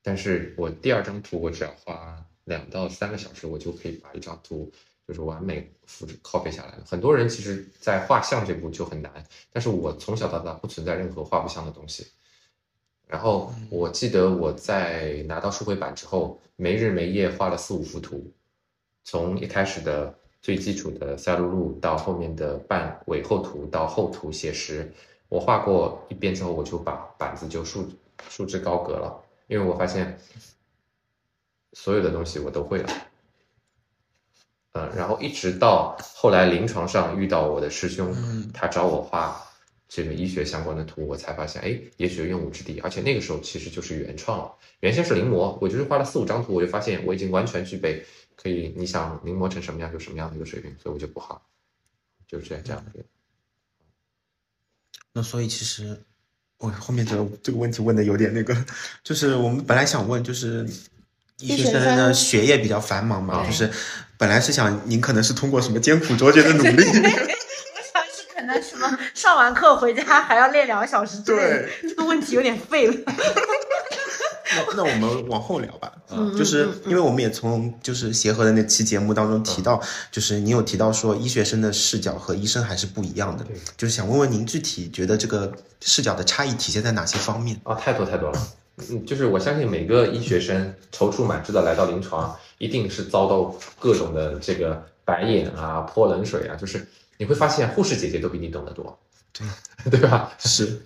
[0.00, 4.72] 但是我第二张图我只要花两到三个小时，我就可以把一张图
[5.08, 6.84] 就是完美复制 copy 下来了。
[6.86, 9.12] 很多人其实在画像这步就很难，
[9.52, 12.06] 但是我从小到大不存在任何画不像的东西。
[13.08, 18.32] 然后我记得我在拿到数绘板之后，没日没夜画了四五幅图，
[19.02, 24.90] 从一开始的最基础的赛璐璐，到后面的半尾后图，到后图写实，
[25.28, 27.88] 我画过一遍之后，我就把板子就束
[28.28, 30.18] 束之高阁了，因为我发现
[31.72, 32.88] 所有的东西我都会了。
[34.72, 39.42] 嗯，然后一直到后来临床上遇到我的师兄，嗯他找我画
[39.88, 42.78] 这个医学相关的图，我才发现，哎，也许有用武之地。
[42.80, 48.04] 而且那个时候其实就是原创了，原先是临摹，我就是画了四五张图，我就发现我已经完全具备
[48.40, 51.42] 可以，你想临摹成什么样就什么样的一个水平，所以我就不画，
[52.28, 53.04] 就是这样这样的。
[55.12, 56.00] 那所以其实
[56.58, 58.56] 我后面这个这个问题问的有点那个，
[59.02, 60.64] 就是我们本来想问，就是
[61.40, 63.68] 医学生的学业比较繁忙嘛，啊就是
[64.16, 66.92] 本来是想您可能是通过什么艰苦卓绝的努力， 我
[67.92, 72.94] 想是可能什么上完课回家还要练两个小时之类的，这个问题有点废了。
[74.66, 75.92] 那那我们往后聊吧。
[76.10, 79.80] 嗯就是因为我们也从就是协和的那期节目当中提到，
[80.10, 87.60] 就是你有提到说医学生的视角和医生还是不一样的对，就是想问问您具体觉得这个视角的差异体现在哪些方面？
[87.64, 88.48] 啊，太多太多了。
[88.90, 96.86] 嗯，就是我相信每个医学生踌躇满志的来到临床，一定是遭到各种的这个白眼啊、泼冷水啊，就是
[97.18, 98.98] 你会发现护士姐姐都比你懂得多，
[99.90, 100.32] 对 对吧？
[100.38, 100.80] 是，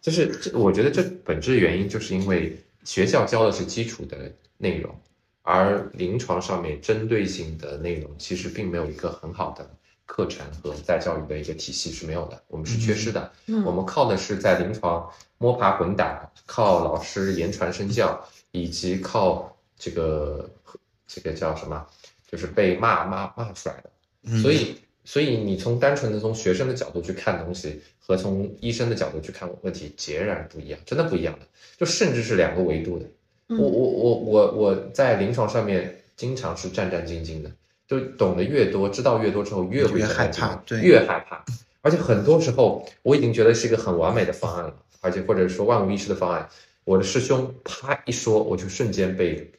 [0.00, 4.94] 就是这，我觉得这本质原因就是因为学校教的是基础的内容，
[5.42, 9.68] 而临床上面针对性的内容其实并没有一个很好的
[10.06, 13.32] 课程和再教育的一个体系是没有的，我们是缺失的。
[13.46, 18.22] 嗯我们靠的是在临床摸爬滚打，靠老师言传身教，
[18.52, 20.50] 以及靠这个
[21.06, 21.86] 这个叫什么
[22.26, 23.90] 就是被骂骂骂出来的。
[24.24, 31.46] 嗯所以，所以你从单纯的从学生的角度去看东西，和从医生的角度去看问题截然不一样，真的不一样的，
[31.76, 33.04] 就甚至是两个维度的。
[33.48, 37.50] 嗯我我我我我在临床上面经常是战战兢兢的，
[37.86, 41.44] 就懂得越多，知道越多之后，越会越害怕对越害怕。
[41.82, 46.48] 而且很多时候，我已经觉得是一个很完美的方案了，而且或者说万无一失的方案，
[46.84, 49.52] 我的师兄啪一说，我就瞬间被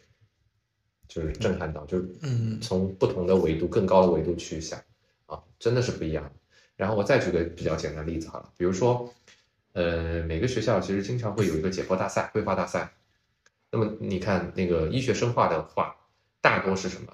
[1.07, 4.83] 就是震撼到，就是嗯从不同的维度、更高的维度去想啊，
[5.59, 6.31] 真的是不一样。
[6.75, 9.13] 然后我再举个比较简单的例子好了，比如说，
[9.73, 12.93] 呃，每个学校其实经常会有一个解剖大赛、绘画大赛。
[13.71, 15.95] 那么你看那个医学生画的画，
[16.41, 17.13] 大多是什么？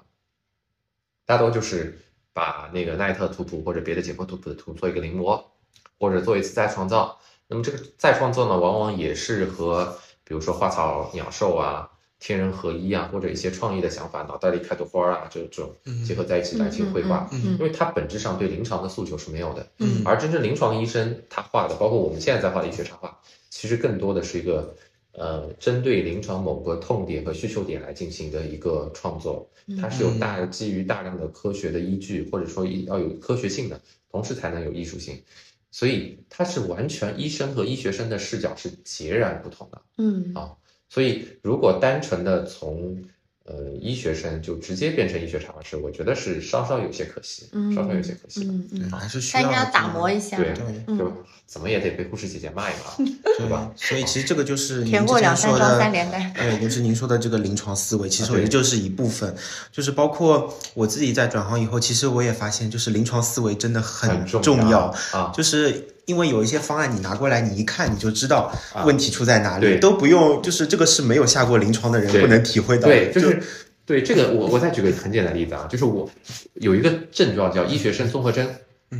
[1.24, 1.98] 大多就是
[2.32, 5.44] 把那个奈特图谱或者别的解剖图谱的图做一个临摹，
[5.98, 7.20] 或者做一次再创造。
[7.46, 11.91] 那么这个再创造呢，往往也是和比如说花草鸟兽啊、
[12.22, 15.74] 天人合一啊，或者一些创意的想法，脑袋里开朵花啊，这这种
[16.06, 17.28] 结合在一起来进行绘画。
[17.32, 20.02] 嗯因为它本质上对临床的诉求是没有的，嗯。
[20.04, 23.18] 而真正临床医生他画的，包括我们现在在画的医学插画，
[23.50, 24.76] 其实更多的是一个
[25.12, 29.50] 呃针对临床某个痛点和需求点来进行的一个创作，
[29.80, 33.80] 它是有大基于大量的科学的依据，或者说要有科学性的，
[34.12, 35.20] 同时才能有艺术性，
[35.72, 39.82] 所以它是完全医生和医学生的视角是截然不同的。
[39.98, 40.32] 嗯。
[40.34, 40.52] 啊
[40.92, 43.02] 所以，如果单纯的从
[43.44, 48.52] 呃医学生就直接变成医学插画师，我觉得是稍稍有些可惜，嗯，稍稍有些可惜的。
[48.52, 50.36] 嗯嗯，还是需他应该要打磨一下。
[50.36, 51.10] 对对就
[51.46, 53.04] 怎么也得被护士姐姐骂一骂，
[53.38, 53.72] 对吧？
[53.74, 56.32] 所以其实这个就是您填过之前两三张说的三连单。
[56.34, 59.34] 对，就是您说的这个临床思维，其实我觉得就是一部分，
[59.70, 68.84] 就是包括我自己在转行以后，其实我也发现，就是临床思维真的很重要啊就是因为有一些方案你拿过来，你一看你就知道啊。
[68.84, 69.78] 问题出在哪里，对。
[69.78, 72.88] 都不用，就是这个是没有下过临床的人不能体会到。
[72.88, 73.42] 的，对，就是
[73.84, 76.08] 对这个，我我再举个很简单的例子啊，就是我
[76.54, 78.48] 有一个症状叫医学生综合征，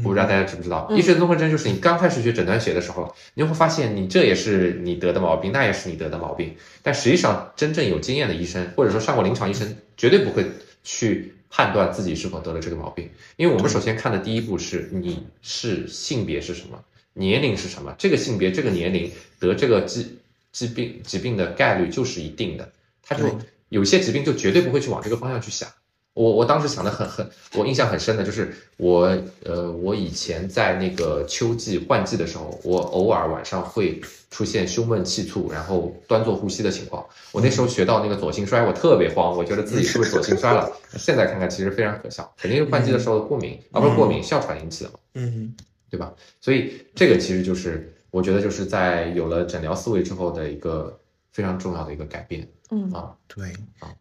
[0.05, 10.47] 我不知道大家知不知道，医学生综合征就是你刚开始学诊断学的时候，你会发现你这也是你得的毛病，那也是你得的毛病，但实际上真正有经验的医生，或者说上过临床医生，绝对不会
[10.83, 16.79] 去判断自己是否得了这个毛病，因为我们首先看的第一步是你是性别是什么，
[17.15, 20.19] 年龄是什么，这个性别这个年龄得这个疾
[20.53, 22.71] 疾病疾病的概率就是一定的，
[23.03, 23.25] 他就
[23.69, 25.69] 有些疾病就绝对不会去往这个方向去想。
[26.15, 33.99] 我我当时想的很很，我印象很深的就是我呃我以前在那个秋季换季的时候，我偶尔晚上会
[34.31, 37.03] 出现胸闷气促，然后端坐呼吸的情况。
[37.33, 40.71] 我那时候学到那个左心衰，我特别慌，我觉得自己是不是左心衰了？
[40.99, 44.99] 现在看看其实非常可笑，肯定是换季的时候的过敏，而不是过敏哮喘引起的嘛。
[45.15, 45.55] 嗯
[45.93, 46.15] 对吧？
[46.41, 50.99] 所以这个其实就是我觉得就是在有了诊疗思维之后的一个
[51.33, 53.13] 非常重要的一个改变嗯啊。
[53.29, 53.93] 对啊，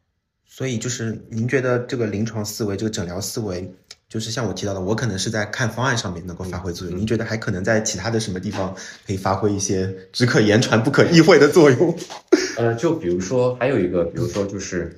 [0.46, 3.74] 所以就是您觉得这个临床思维，这个诊疗思维，
[4.08, 8.74] 就是像我提到的，我可能是在看方案上面能够发挥作用，嗯您觉得还可能在其他的什么地方
[9.06, 11.94] 可以发挥一些只可言传不可意会的作用？
[12.56, 14.96] 呃，就比如说还有一个，比如说就是，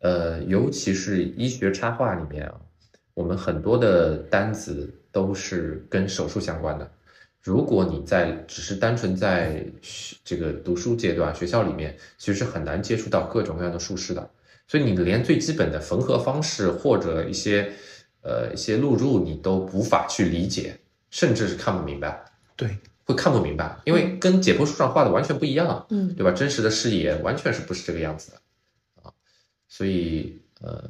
[0.00, 2.54] 呃，尤其是医学插画里面啊，
[3.14, 6.90] 我们很多的单子都是跟手术相关的。
[7.40, 14.28] 如果你在只是单纯在学这个读书阶段，学校里面其实是很难接触到各种各样的术式的，
[14.66, 17.72] 所以你连最基本的缝合方式或者一些
[18.22, 20.76] 呃一些录入你都无法去理解，
[21.10, 22.24] 甚至是看不明白，
[22.56, 25.86] 对，会看不明白，因为跟解剖书上画的完全不一样啊。
[25.90, 26.32] 嗯对吧？
[26.32, 28.38] 真实的视野完全是不是这个样子的
[29.02, 29.12] 啊？
[29.68, 30.82] 所以呃，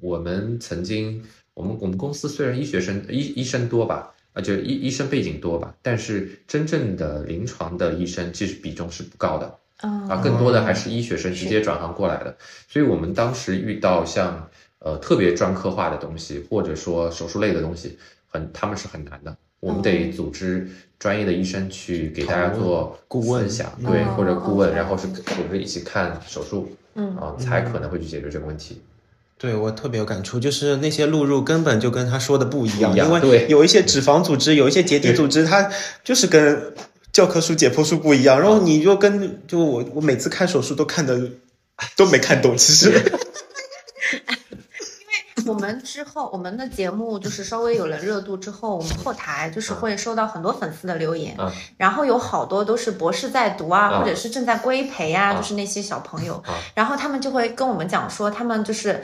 [0.00, 1.22] 我们曾经，
[1.58, 12.36] 我们我们公司虽然医学生医医生多吧，啊，就医医生背景多吧，但是真正的临床的医生其实比重是不高的啊，啊更多的还是医学生直接转行过来的。
[12.68, 14.48] 所以我们当时遇到像
[14.78, 17.98] 呃特别专科化的东西，或者说手术类的东西，
[18.28, 19.36] 很他们是很难的。
[19.58, 28.80] 我们得组织专业的医生去给大家做顾问分享，对，哦或者顾问，然后是组织一起看手术嗯啊，才可能会去解决这个问题。
[29.38, 35.70] 对我特别有感触，就是那些录入根本就跟他说的不一样，一样因为对有一些脂肪组织，有一些结缔组织，它
[36.02, 36.74] 就是跟
[37.12, 41.30] 教科书、解剖书不一样，然后你就跟就我我每次看手术都看的
[41.96, 42.92] 都没看懂，其实。
[45.46, 59.02] 我们之后，我们的节目就是稍微有了热度之后，我们后台就是会收到很多粉丝的留言，嗯然后有好多都是博士在读啊，嗯或者是正在规培啊，嗯就是那些小朋友，嗯然后他们就会跟我们讲说，他们就是。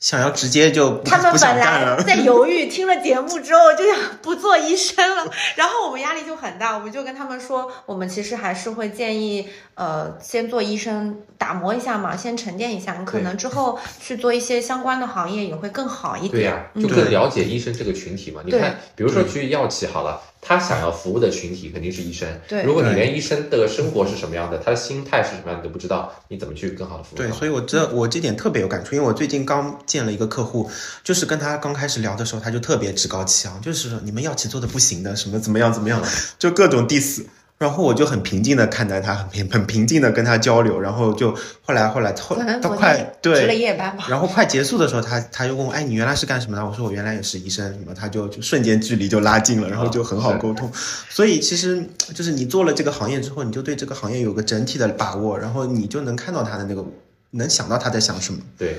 [0.00, 1.56] 想要直接就他们本。
[1.58, 16.30] 来在犹豫， 听了节目之后就想不做医生了，然后我们压力就很大，我们就跟他们说，我们其实还是会建议，呃，先做医生打磨一下嘛，先沉淀一下，你可能之后去做一些相关的行业也会更好一点。
[16.30, 18.40] 对呀、嗯就更了解医生这个群体嘛。
[18.44, 22.26] 你看，比如说去药企好了，他想要服务的群体肯定是医生。
[22.48, 27.18] 对如果你连医生的生活是什么样的，他的心态是什么样你都不知道，你怎么去更好的服务？
[27.18, 30.70] 对，所以我这我这点特别有感触，因为我最近刚见了一个客户，
[31.04, 36.02] 就是跟他刚开始聊的时候，他就特别趾高气昂，就是说你们药企做的不行的，什么怎么样怎么样，
[36.38, 37.26] 就各种 diss。
[37.58, 44.04] 然后我就很平静的看待他，很平很平静的跟他交流，然后就后来后来后可能昨到快对值了对，夜班嘛。
[44.08, 46.64] 然后快结束的时候，他他就问我，哎，你原来是干什么的？
[46.64, 50.70] 我说我原来也是医生，什么，他就就瞬间距离就拉近了，然后就很好沟通。
[51.08, 51.84] 所以其实
[52.14, 56.84] 就是你做了这个行业之后，你就对这个行业有个整体的把握，然后你就能看到他的那个，
[57.32, 58.38] 能想到他在想什么。
[58.56, 58.76] 对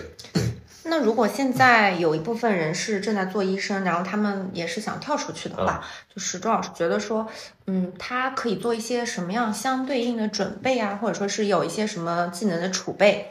[0.89, 5.83] 那如果现在有一部分人是正在做医生，然后他们也是想跳出去的话，
[6.13, 7.27] 就是周老师觉得说，
[7.67, 13.27] 嗯，他可以做一些什么样相对应的准备啊，或者说是有一些什么技能的储备？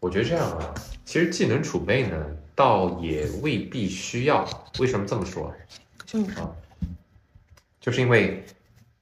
[0.00, 0.74] 我觉得这样啊，
[1.04, 4.46] 其实技能储备呢，倒也未必需要。
[4.78, 5.52] 为什么这么说？
[6.12, 6.52] 嗯啊，
[7.80, 8.44] 就是因为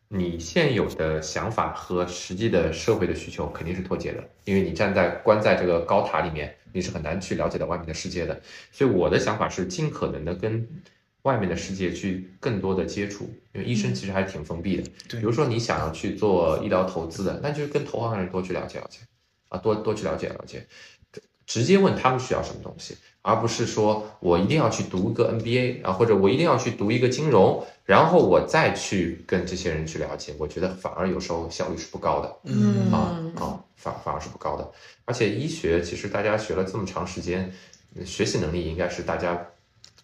[0.08, 8.38] 你现有的想法和实际的社会的需求肯定是脱节的，因为你站在关在这个高塔里面，你是很难去了解到外面的世界的。
[8.70, 10.68] 所以我的想法是尽可能的跟
[11.22, 14.82] 外面的世界去更多的接触，因为医生其实还是挺封闭的。
[15.08, 18.98] 对比如说你想要去做医疗投资的，那就是跟投行的人多去了解了解，
[19.48, 20.66] 啊，多多去了解了解，
[21.46, 22.96] 直接问他们需要什么东西，
[23.26, 32.36] 而不是说我一定要去读一个 MBA 啊，或者我一定要去读一个金融，然后我再去跟这些人去了解，我觉得反而有时候效率是不高的。
[32.44, 34.70] 嗯啊啊，反反而是不高的。
[35.06, 37.50] 而且医学其实大家学了这么长时间，
[37.96, 39.46] 呃学习能力应该是大家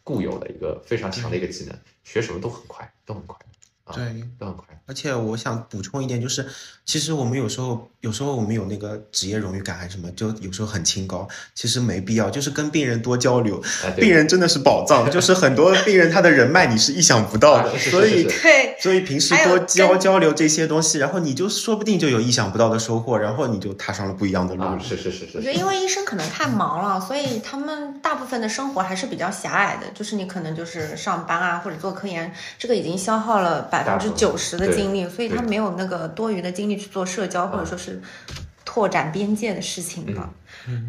[0.02, 3.49] 固有的一个非常强的一个技能，学什么都很快，都很快啊，
[3.94, 4.66] 对，都很快。
[4.86, 6.44] 而且我想补充一点，就是
[6.84, 13.62] 其实我们有时候，有时候我们有那个职业荣誉感还是什么，就有时候很清高，其实没必要，就是跟病人多交流，
[13.96, 24.64] 病人真的是宝藏，就是很多病人他的人脉你是意想不到的，所以对，所以平时多交交流这些东西，然后你就说不定就有意想不到的收获，然后你就踏上了不一样的路。
[24.80, 38.00] 是是是是，我觉得因为医生可能太忙了，所以他们大部分的生活还是比较狭隘的，就是你可能就是上班啊或者做科研，这个已经消耗了百分之九十的精力，所以他没有那个多余的精力去做社交或者说是
[38.64, 40.32] 拓展边界的事情了。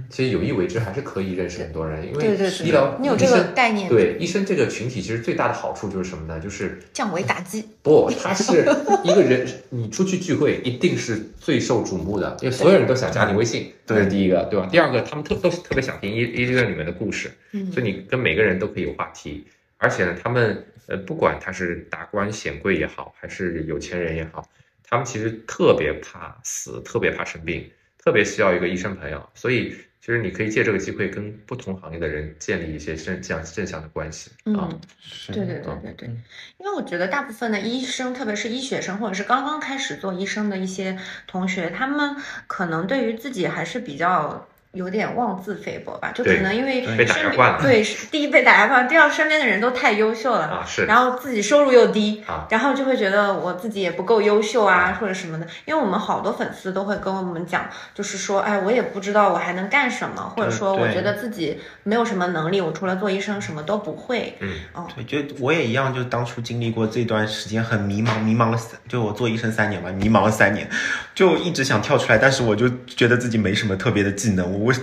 [0.10, 6.38] 其实有意为之还是可以认识很多人，因为对对对医疗你有这个概念对医生这个群体其实最大的好处就是什么呢？
[6.40, 8.66] 就是降维打击，不，他是
[9.04, 14.68] 一个人， 你出去聚会一定是最受瞩目的，因为所有人都想加你微信，这是第一个，对吧？
[14.70, 24.46] 第二个，他们特都是特别想听医医院里面的故事，嗯所以你跟每个人都可以有话题，而且呢，他们呃，不管他是达官显贵也好，还是有钱人也好，
[24.84, 34.68] 他们其实特别怕死，特别怕生病，特别需要一个医生朋友，所以其实你可以借这个机会跟不同行业的人建立一些正这样正向的关系啊。
[34.68, 36.10] 嗯，是对对对对对，
[36.58, 42.18] 因为我觉得大部分的医生，特别是医学生或者是刚刚开始做医生的一些同学，他们
[42.48, 44.46] 可能对于自己还是比较。
[44.74, 55.46] 有点妄自菲薄吧，就可能因为被打身边压惯了对，是第一被打压惯，第二身边的人都太优秀了，啊，是然后自己收入又低，啊，然后就会觉得我自己也不够优秀啊，或者什么的。
[55.66, 64.38] 因为我们好多粉丝都会跟我们讲，就是说，哎，我也不知道我还能干什么，或者说我觉得自己没有什么能力，我除了做医生什么都不会。
[64.40, 64.54] 嗯，
[64.96, 70.70] 对，就我也一样，就当初经历过这段时间很迷茫，迷茫了三，就我做医生三年嘛，迷茫了三年，
[71.14, 74.74] 就一直想跳出来，但是我就觉得自己没什么特别的技能，我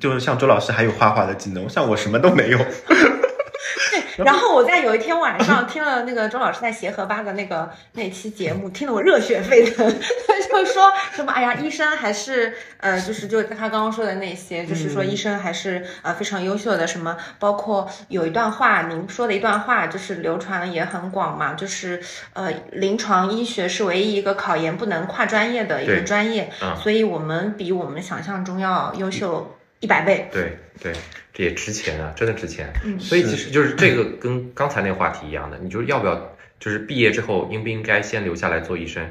[0.00, 2.58] 就是像周老师还有画画的技能，像我什么都没有。
[4.24, 9.86] 然后我在有一天晚上听了那个周老师在协和吧的那个那期节目，听得我热血沸腾。
[10.26, 22.02] 他就说什么，哎呀，医生还是呃，就是就他刚刚说的那些，就是说医生还是呃非常优秀的，什么包括有一段话，您说的一段话，就是流传也很广嘛，就是
[22.32, 30.28] 呃，临床医学是唯一一个考研不能跨专业的一个专业，啊所以我们比我们想象中要优秀一百倍。
[30.32, 30.92] 对对，
[31.36, 32.72] 这也值钱啊，真的值钱。
[32.82, 39.06] 嗯所以其实就是这个跟刚才那个话题一样的，你就是要不要，就是毕业之后应不应该先留下来做医生？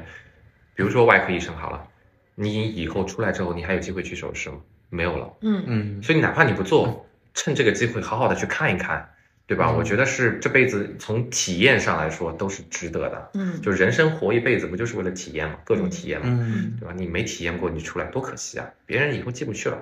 [0.74, 1.86] 比如说外科医生好了，
[2.34, 4.58] 你以后出来之后，你还有机会去手术吗？
[4.90, 5.32] 没有了。
[5.40, 9.08] 嗯嗯，所以哪怕你不做，趁这个机会好好的去看一看，
[9.46, 9.70] 对吧？
[9.70, 13.30] 嗯我觉得是这辈子从体验上来说都是值得的。
[13.34, 15.54] 嗯，就人生活一辈子，不就是为了体验嘛？
[15.64, 16.92] 各种体验嘛，嗯，对吧？
[16.96, 18.68] 你没体验过，你出来多可惜啊！
[18.84, 19.78] 别人以后进不去了。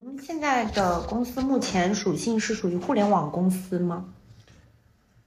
[0.00, 4.04] 嗯，现在的公司目前属性是属于互联网公司吗？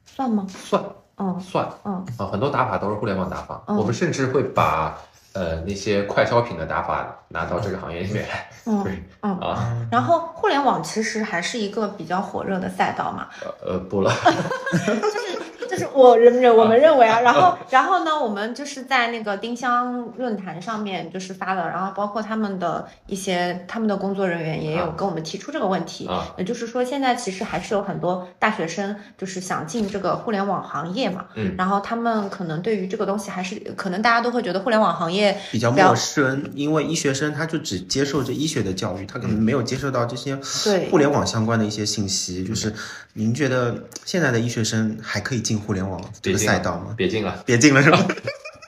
[0.06, 0.46] 算吗？
[0.48, 0.84] 算
[1.18, 3.62] 嗯算嗯啊，很多打法都是互联网打法。
[3.68, 4.98] 嗯我们甚至会把
[5.34, 8.50] 呃那些快消品的打法拿到这个行业里面来。
[8.66, 9.38] 嗯对嗯。
[9.40, 14.10] 啊，然后互联网其实还是一个比较火热的赛道嘛，呃呃不了
[14.72, 15.41] 就是
[15.94, 24.94] 我认认我们认为啊，然后然后呢，我们就是在那个丁香论坛上面就是发了，然后包括他们的一些他们的工作人员也有啊。
[24.98, 26.34] 跟我们提出这个问题，啊。
[26.38, 31.56] 也就是说现在其实还是有很多大学生就是想进这个互联网行业嘛，嗯。
[31.58, 40.90] 然后他们可能对于这个东西还是可能大家都会觉得互联网行业比较比较陌生，因为医学生他就只接受这医学的教育，他可能没有接受到这些对。
[40.90, 42.44] 互联网相关的一些信息。
[42.44, 42.74] 就是
[43.14, 46.94] 您觉得现在的医学生还可以进互联网这个赛道吗？
[46.98, 47.44] 别进了。
[47.46, 48.08] 别进了是吧？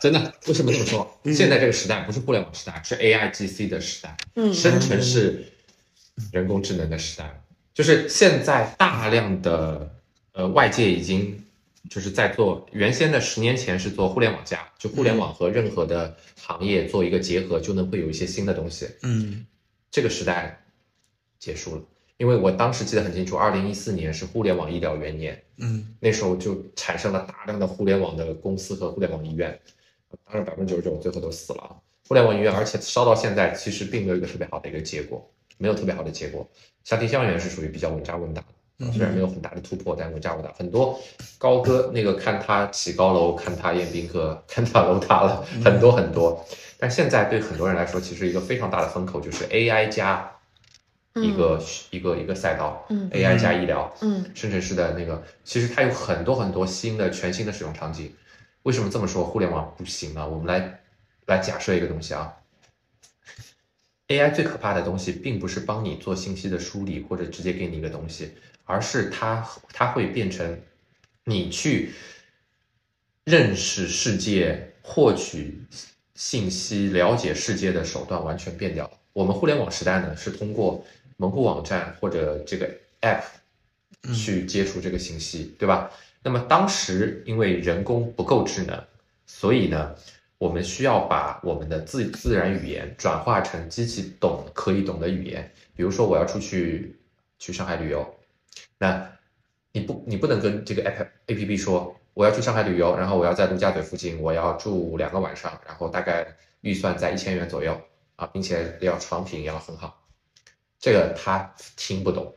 [0.01, 1.19] 真的，为什么这么说？
[1.33, 5.45] 现在这个时代不是互联网时代，是 A I G C 的时代，嗯生成式
[6.31, 7.41] 人工智能的时代。
[7.73, 9.95] 就是现在大量的
[10.33, 11.43] 呃外界已经
[11.89, 18.87] 就是在做，原先的十年前是做互联网加，就互联网和任何的行业做一个结合，就能会有一些新的东西。
[19.01, 19.45] 嗯
[19.89, 20.65] 这个时代
[21.39, 21.81] 结束了，
[22.17, 29.59] 因为我当时记得很清楚，二零一四年是互联网医疗元年，嗯那时候就产生了大量的互联网的公司和互联网医院，
[30.25, 31.75] 当然百分之九十九最后都死了啊。
[32.07, 36.47] 互联网医院，而且烧到现在其实并没有一个特别好的一个结果，没有特别好的结果。
[36.83, 38.43] 像丁香园是属于比较稳扎稳打
[38.77, 40.51] 的，虽然没有很大的突破，但稳扎稳打。
[40.51, 40.99] 很多
[41.37, 46.45] 高歌那个看他起高楼，看他宴宾客， 看他楼塌了，很多很多。
[46.77, 50.29] 但现在对很多人来说，其实一个非常大的风口就是 AI 加
[51.15, 58.11] 一个、一个一个赛道、嗯 a i 加医疗，嗯生成式的那个，其实它有很多很多新的、全新的使用场景。
[58.63, 59.23] 为什么这么说？
[59.23, 60.27] 互联网不行呢？
[60.27, 60.79] 我们来
[61.27, 62.33] 来假设一个东西啊
[64.07, 68.31] ，AI 最可怕的东西，并不是帮你做信息的梳理或者直接给你一个东西，
[68.65, 70.59] 而是它它会变成
[71.25, 71.91] 你去
[73.25, 75.61] 认识世界、获取
[76.15, 78.91] 信息、了解世界的手段完全变掉了。
[79.13, 80.83] 我们互联网时代呢，是通过
[81.23, 82.69] 门户网站或者这个
[82.99, 83.23] App
[84.13, 85.89] 去接触这个信息，对吧？
[86.21, 88.83] 那么当时因为人工不够智能，
[89.25, 89.95] 所以呢，
[90.37, 95.49] 我们需要把我们的自自然语言转化成机器懂可以懂的语言。
[95.77, 96.99] 比如说，我要出去
[97.39, 98.05] 去上海旅游，
[98.77, 99.09] 那
[99.71, 107.79] 你不你不能跟这个 app A P P 说我要去上海旅游，然后我要在陆家嘴附近，我要住两个晚上，然后大概预算在一千元左右
[108.17, 110.02] 啊，并且要床品要很好，
[110.83, 112.35] 这个他听不懂，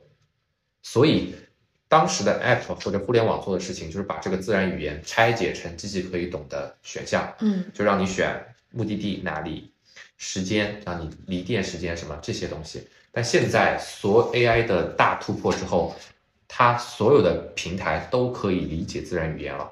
[0.81, 1.35] 所以
[1.89, 8.41] 当时的 app 或者互联网做的事情就是把这个自然语言拆解成机器可以懂的选项，嗯就让你选
[8.71, 9.73] 目的地哪里，
[10.17, 12.87] 时间让你离店时间什么这些东西。
[13.11, 15.97] 但现在所 AI 的大突破之后，
[16.47, 19.69] 它所有的平台都可以理解自然语言了，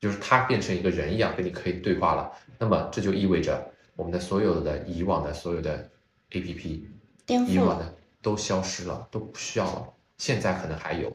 [0.00, 2.32] 就是它变成一个人一样跟你可以对话了。
[2.58, 5.88] 那么这就意味着我们的所有的以往的所有的
[6.32, 6.80] APP，
[7.26, 7.52] 颠覆了。
[7.52, 9.88] 以往的都消失了，都不需要了。
[10.18, 11.14] 现在可能还有，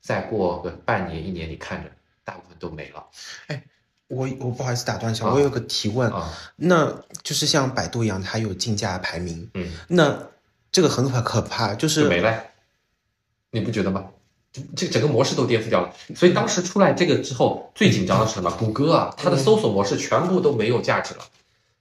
[0.00, 1.90] 再过个半年一年，你看着
[2.24, 3.06] 大部分都没了
[3.46, 3.64] 哎
[4.08, 6.32] 我我不好意思打断一下，啊我有个提问，啊。
[6.56, 10.28] 那就是像百度一样，它有竞价排名，嗯，那
[10.72, 12.44] 这个很可可怕，就就是没了，
[13.50, 14.06] 你不觉得吗？
[14.50, 15.94] 这这整个模式都颠覆掉了。
[16.16, 18.50] 所以当时出来这个之后，最紧张的是什么？
[18.52, 21.24] 谷歌啊，它的搜索模式全部都没有价值了，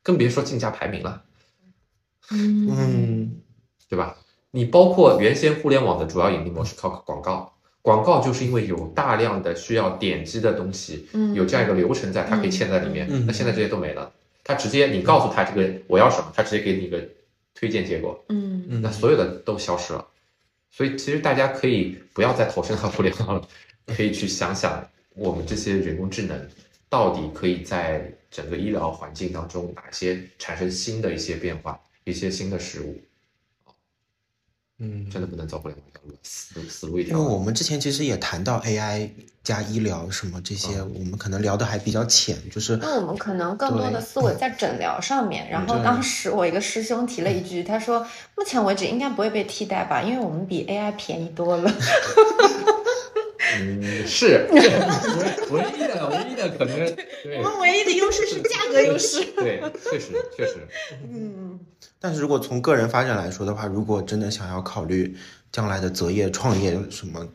[0.03, 1.23] 更别说竞价排名了，
[2.31, 3.41] 嗯嗯
[3.89, 4.17] 对吧？
[4.51, 13.07] 你包括原先互联网的主要盈利模式靠广告，广告就是因为有大量的需要点击的东西，嗯有这样一个流程在，它可以嵌在里面。
[13.09, 14.11] 嗯那现在这些都没了，
[14.43, 17.01] 它直接你告诉他这个我要什么，他直接给你一个
[17.53, 18.17] 推荐结果。
[18.29, 20.05] 嗯嗯那所有的都消失了。
[20.71, 23.47] 所以其实大家可以不要再投身到互联网了，
[23.87, 24.85] 可以去想想
[25.15, 26.49] 我们这些人工智能
[26.89, 32.99] 到底可以在整个医疗环境当中哪些产生新的一些变化，一些新的事物，
[34.79, 37.31] 嗯，真的不能走互联网一条路，死路死路一条因为。
[37.31, 39.09] 我们之前其实也谈到 AI
[39.43, 45.49] 加医疗什么这些，我们可能聊的还比较浅，就是那我们可能更多的思维在诊疗上面。
[45.49, 48.05] 然后当时我一个师兄提了一句，他说
[48.35, 51.73] 目前为止应该不会被替代吧，因为我们比 AI 便宜多了。
[53.55, 54.59] 嗯，是唯
[55.51, 56.95] 唯一的唯一的可能，
[57.37, 59.23] 我们唯一的优势是价格优势。
[59.35, 60.55] 对，确实确实，
[61.09, 61.59] 嗯
[61.99, 65.15] 但是如果从个人发展来说的话，如果真的想要考虑
[65.51, 67.27] 将来的择业、创业什么，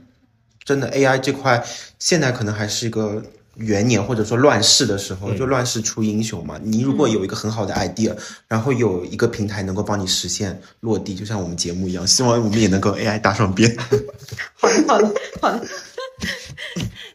[0.65, 1.65] 真的 AI 这块
[1.99, 3.21] 现在可能还是一个
[3.57, 6.61] 元年或者说乱世的时候，嗯就乱世出英雄嘛。
[6.63, 8.15] 你如果有一个很好的 idea，、
[8.47, 13.77] 然后有一个平台能够帮你实现落地，就像我们节目一样，希望我们也能够 AI 搭上边。
[14.55, 15.67] 好的，好的，好的。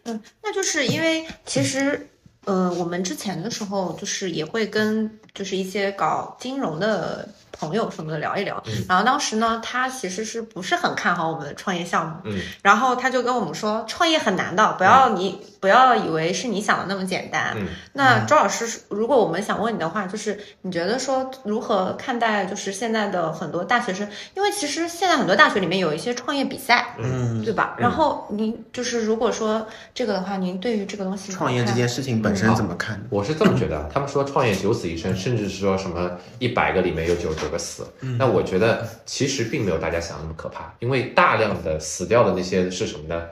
[0.04, 2.10] 嗯，那就是因为其实，
[2.46, 7.28] 呃，我们之前的时候就是也会跟就是一些搞金融的
[7.60, 8.86] 朋友什么的聊一聊，嗯。
[8.88, 12.40] 然后当时呢，他其实是不是很看好我们的创业项目，嗯。
[12.62, 17.54] 然后他就跟我们说，创业很难的，不要你、不要以为是你想的那么简单。
[17.58, 17.68] 嗯。
[17.94, 24.08] 那周老师，如果我们想问你的话，就是你觉得说如何看待就是现在的很多大学生？
[24.36, 27.76] 因为其实现在很多大学里面有一些创业比赛，嗯，对吧？
[27.78, 32.74] 然后您就是如果说这个的话，您对于这个东西创业这件事情本身怎么？
[32.78, 33.02] 看？
[33.10, 37.88] 我是这么觉得，他们说创业九死一生，甚至是说什么一百个里面有九十九个死。
[38.20, 43.28] 那我觉得其实并没有大家想的那么可怕，因为大量的死掉的那些是什么呢？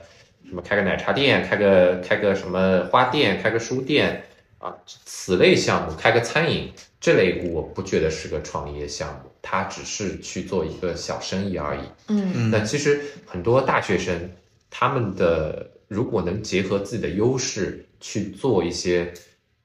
[0.48, 4.24] 什么开个奶茶店，开个开个什么花店，开个书店
[4.58, 11.80] 啊，此类项目，开个餐饮这类，我不觉得是个创业项目，它只是去做一个小生意而已。
[12.08, 14.30] 嗯那其实很多大学生，
[14.70, 19.12] 他们的如果能结合自己的优势去做一些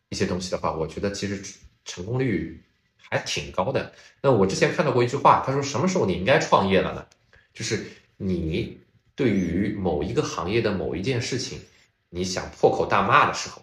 [0.10, 1.39] 一些东西的话，我觉得其实
[1.86, 2.60] 成功率
[3.12, 3.91] 还挺高的。
[4.22, 7.05] 那我之前看到过一句话，他说什么时候你应该创业了呢？
[7.53, 7.86] 就是
[8.16, 8.80] 你
[9.14, 11.59] 对于某一个行业的某一件事情，
[12.09, 13.62] 你想破口大骂的时候，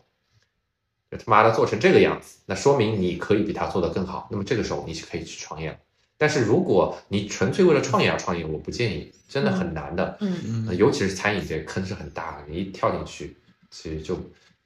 [1.11, 4.29] 就他妈的做成这个样子，那说明你可以比他做得更好。
[4.31, 5.79] 那么这个时候你是可以去创业了。
[6.19, 10.19] 但是如果你纯粹为了创业而创业，我不建议，真的很难的。
[10.21, 13.37] 嗯嗯尤其是餐饮这个坑是很大的，你一跳进去，
[13.71, 14.19] 其实就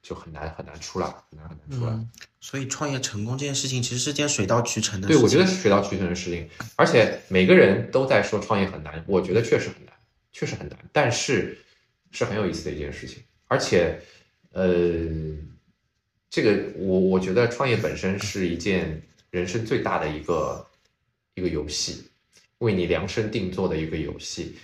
[0.03, 1.93] 就很难很难出来，很难很难出来。
[1.93, 2.09] 嗯，
[2.41, 5.21] 所以创业成功这件事情其实是件水到渠成的对，事情。
[5.21, 9.93] 对我觉得是水到渠成的事情，而且每个人都在说创业很难，我觉得确实很难，
[10.33, 11.57] 确实很难，但是
[12.11, 13.97] 是很有意思的一件事情，而且，
[14.51, 14.67] 呃，
[16.29, 19.01] 这个我我觉得创业本身是一件
[19.31, 20.67] 人生最大的一个
[21.35, 22.03] 一个游戏，
[22.57, 24.57] 为你量身定做的一个游戏，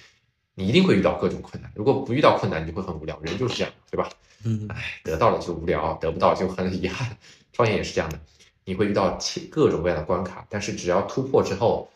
[0.54, 4.12] 你一定会遇到各种困难，如果不遇到困难，你就会很无聊，人就是这样，对吧？
[4.44, 7.18] 嗯哎，得到了就无聊，得不到就很遗憾。
[7.52, 8.20] 创业也是这样的，
[8.64, 11.92] 你会遇到其各种各样的关卡，但是只要突破之后，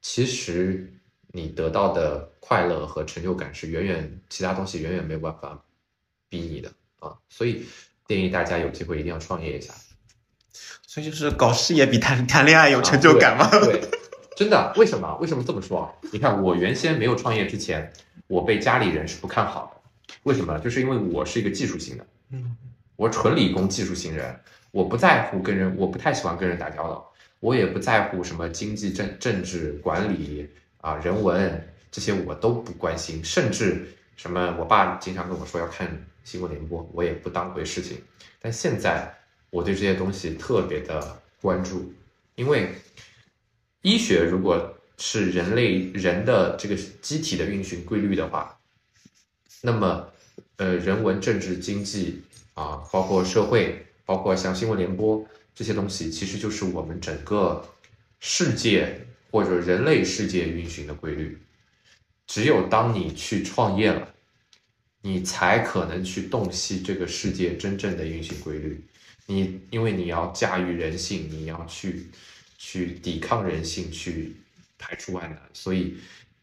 [0.00, 0.92] 其实
[1.32, 5.62] 你得到的快乐和成就感是远远其他东西远远没有办法
[6.28, 7.14] 比拟的啊。
[7.28, 7.64] 所以
[8.06, 9.72] 建议大家有机会一定要创业一下，
[10.86, 13.44] 所以就是搞事业比谈谈恋爱有成就感吗？
[13.44, 13.90] 啊对，对
[14.34, 15.16] 真的，为什么？
[15.20, 15.92] 为什么这么说啊？
[16.12, 17.92] 你看，我原先没有创业之前，
[18.26, 19.77] 我被家里人是不看好的，
[20.24, 20.58] 为什么？
[20.58, 22.56] 就是因为我是一个技术型的，嗯，
[22.96, 24.38] 我纯理工技术型人，
[24.70, 30.48] 我不在乎跟人，我不太喜欢跟人打交道，我也不在乎什么经济、政政治、管理
[30.80, 35.88] 啊、人文这些我都不关心，甚至什么，我爸经常跟我说要看
[36.24, 37.98] 新闻联播，我也不当回事情。
[38.40, 39.14] 但现在
[39.50, 41.92] 我对这些东西特别的关注，
[42.34, 42.70] 因为
[43.82, 48.57] 医学如果是人类人的这个机体的运行规律的话，
[49.60, 50.08] 那么
[50.56, 52.22] 呃，人文、政治、经济
[52.54, 57.64] 啊，包括社会，包括像新闻联播这些东西，其实就是我们整个
[58.20, 61.38] 世界或者人类世界运行的规律。
[62.26, 64.14] 只有当你去创业了，
[65.02, 68.84] 你才可能去洞悉这个世界真正的运行规律。
[69.26, 72.08] 你因为你要驾驭人性，你要去
[72.56, 74.36] 去抵抗人性，去
[74.78, 75.96] 排除万难，所以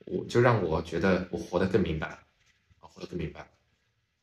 [0.05, 2.17] 我就让我觉得我活得更明白
[2.95, 3.47] 活得更明白了。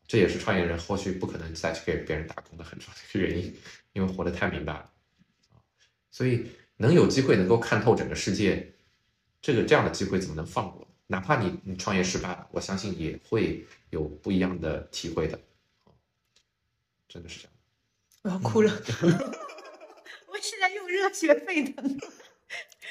[0.08, 3.56] 这也是创业人后续不可能再去给别人打工的很重要的一个原因，
[3.92, 4.90] 因为活得太明白了
[5.52, 5.60] 啊。
[6.10, 6.48] 所以
[6.78, 8.74] 能有机会能够看透整个世界，
[9.40, 10.88] 这个这样的机会怎么能放过？
[11.06, 15.38] 哪怕你你创业失败了，我相信也会有不一样的体会的。
[17.06, 17.52] 真的是这样。
[18.22, 18.72] 我要哭了，
[20.28, 22.00] 我现在又热血沸腾。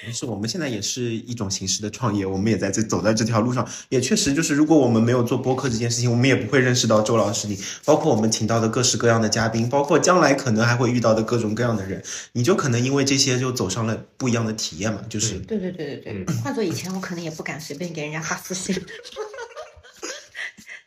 [0.06, 18.76] 没事，我们现在也是一种形式的创业，我们也在这走在这条路上，也确实就是，如果我们没有做播客这件事情，我们也不会认识到周老师你，包括我们请到的各式各样的嘉宾，包括将来可能还会遇到的各种各样的人，你就可能因为这些就走上了不一样的体验嘛，就是嗯对对对对对，换做以前，我可能也不敢随便给人家发私信。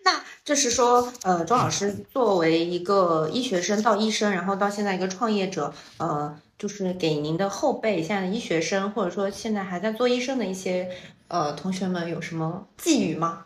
[0.04, 10.90] 那就是说，呃，周老师作为一个医学生到医生，然后到现在一个创业者，呃，就是给您的后辈，现在的医学生，或者说现在还在做医生的一些
[11.28, 13.44] 呃同学们，有什么寄语吗？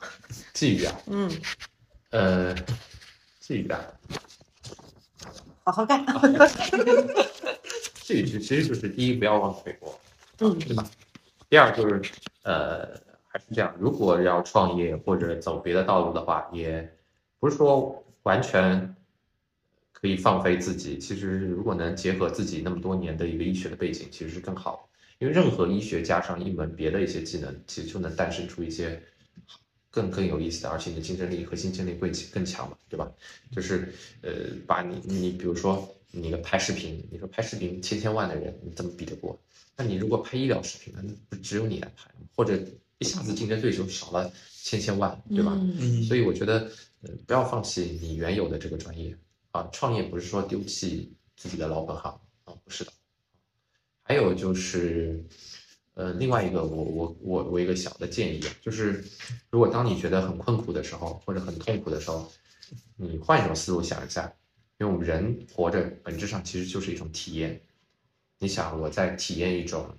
[0.53, 1.31] 寄语啊，嗯，
[2.11, 2.55] 呃，
[3.41, 3.81] 寄语啊，
[5.65, 6.05] 好好干。
[8.03, 9.99] 寄语其实就是第一，不要忘悔过，
[10.41, 10.85] 嗯对吧？
[11.51, 12.01] 第二就是
[12.43, 12.89] 呃，
[13.27, 16.91] 还是这样，如果要创业或者走别的道路的话，也
[17.39, 18.95] 不是说完全
[20.01, 20.99] 可以放飞自己。
[20.99, 24.89] 其实如果能结合自己那么多年的一个医学的背景，其实是更好。
[25.19, 29.03] 因为任何医学加上一门别的一些技能，其实就能诞生出一些
[29.91, 33.11] 更更有意思的，而且你的竞争力和竞争力会更强嘛，对吧？
[33.51, 33.93] 就是
[34.23, 34.33] 呃，
[34.67, 39.37] 把你你比如说你个拍视频，你说拍视频千千万的人，你怎么比得过？
[39.77, 42.57] 那你如果拍医疗视频，那不只有你来拍，或者
[42.99, 44.33] 一下子竞争对手少了
[44.63, 45.59] 千千万，对吧？
[45.81, 46.71] 嗯所以我觉得，
[47.03, 49.17] 呃，不要放弃你原有的这个专业
[49.59, 49.69] 啊。
[49.73, 52.93] 创业不是说丢弃自己的老本行啊，不是的。
[54.03, 55.23] 还有就是，
[55.95, 59.05] 呃，另外一个我我我我一个小的建议啊，就是
[59.51, 62.31] 如果当你觉得很困苦的时候，或者很痛苦的时候，
[62.97, 64.33] 你换一种思路想一下，
[64.79, 67.61] 因为我们人活着本质上其实就是一种体验。
[68.39, 69.99] 你想，我在体验一种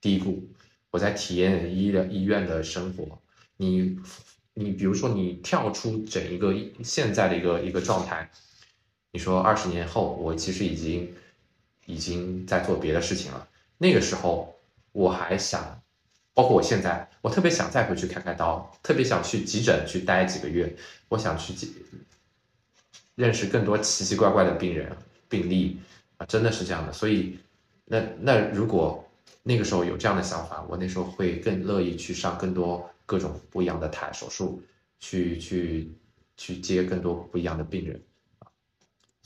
[0.00, 0.48] 低谷，
[0.90, 3.20] 我在体验医疗医院的生活，
[3.58, 3.98] 你
[4.54, 8.30] 你比如说你跳出整一个现在的一个一个状态，
[9.12, 11.12] 你说二十年后我其实已经
[11.86, 13.48] 已经在做别的事情了，
[13.78, 14.56] 那个时候
[14.92, 15.82] 我还想，
[16.32, 20.76] 包括我现在，我特别想再回去开开刀，特别想去急诊去待几个月，
[21.08, 21.54] 我想去
[23.16, 24.96] 认识更多奇奇怪怪的病人
[25.28, 25.80] 病例
[26.16, 27.38] 啊，真的是这样的，所以
[27.86, 29.04] 那那如果
[29.42, 34.62] 那个时候有这样的想法，我那时候会更乐意去上更多各种不一样的台手术，
[35.00, 35.90] 去去
[36.36, 38.00] 去接更多不一样的病人。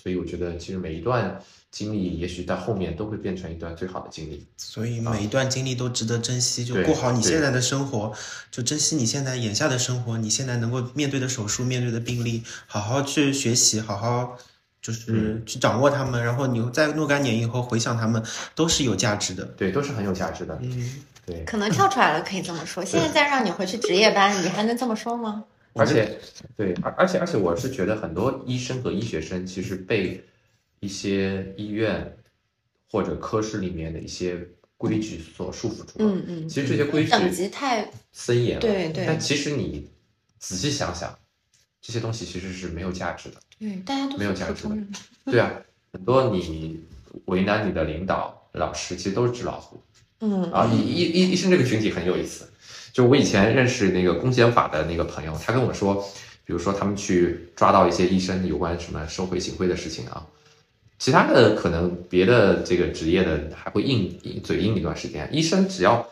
[0.04, 1.40] 所以我觉得，其实每一段
[1.70, 4.46] 经历，也许在后面都会变成一段最好的经历。
[4.58, 8.12] 所以每一段经历都值得珍惜，就过好你现在的生活，
[8.50, 14.36] 就珍惜你现在眼下的生活，你现在能够面对的手术、面对的病例，好好去学习，好好
[14.82, 18.22] 就是去掌握他们，然后你在若干年以后回想他们，
[18.54, 19.42] 都是有价值的。
[19.56, 20.58] 对，都是很有价值的。
[20.60, 22.84] 嗯，对，可能跳出来了，可以这么说。
[22.84, 25.44] 现在再让你回去值夜班，你还能这么说吗？
[25.74, 26.18] 而且，
[26.56, 30.24] 对，而而且而且，我是觉得很多医生和医学生其实被
[30.80, 32.16] 一些医院
[32.90, 34.38] 或者科室里面的一些
[34.76, 36.14] 规矩所束缚住了。
[36.14, 39.90] 嗯嗯，其实这些规矩等级太森严了，对对但其实你
[40.38, 41.18] 仔细想想，
[41.82, 43.36] 这些东西其实是没有价值的。
[43.58, 44.76] 对，大家都没有价值的。
[45.26, 45.52] 对啊，
[45.92, 46.80] 很多你
[47.24, 49.82] 为难你的领导、老师，其实都是纸老虎。
[50.20, 52.48] 嗯啊，医医医医生这个群体很有意思。
[52.94, 55.96] 就我以前认识那个公检法的那个朋友，他跟我说，
[56.46, 60.24] 比如说他们去抓到一些医生有关什么收回行贿的事情啊，
[60.96, 66.08] 其他的可能别的这个职业的还会硬硬嘴硬一段时间，医生只要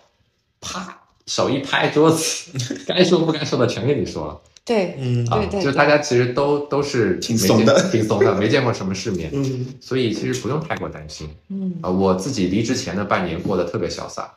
[0.61, 2.51] 啪手一拍桌子，
[2.85, 11.89] 该说不该说的全跟你说了对，嗯啊对，对就大家其实都都是挺怂的挺怂的，没见过什么世面，嗯，所以其实不用太过担心嗯，啊。
[11.89, 14.35] 我自己离职前的半年过得特别潇洒。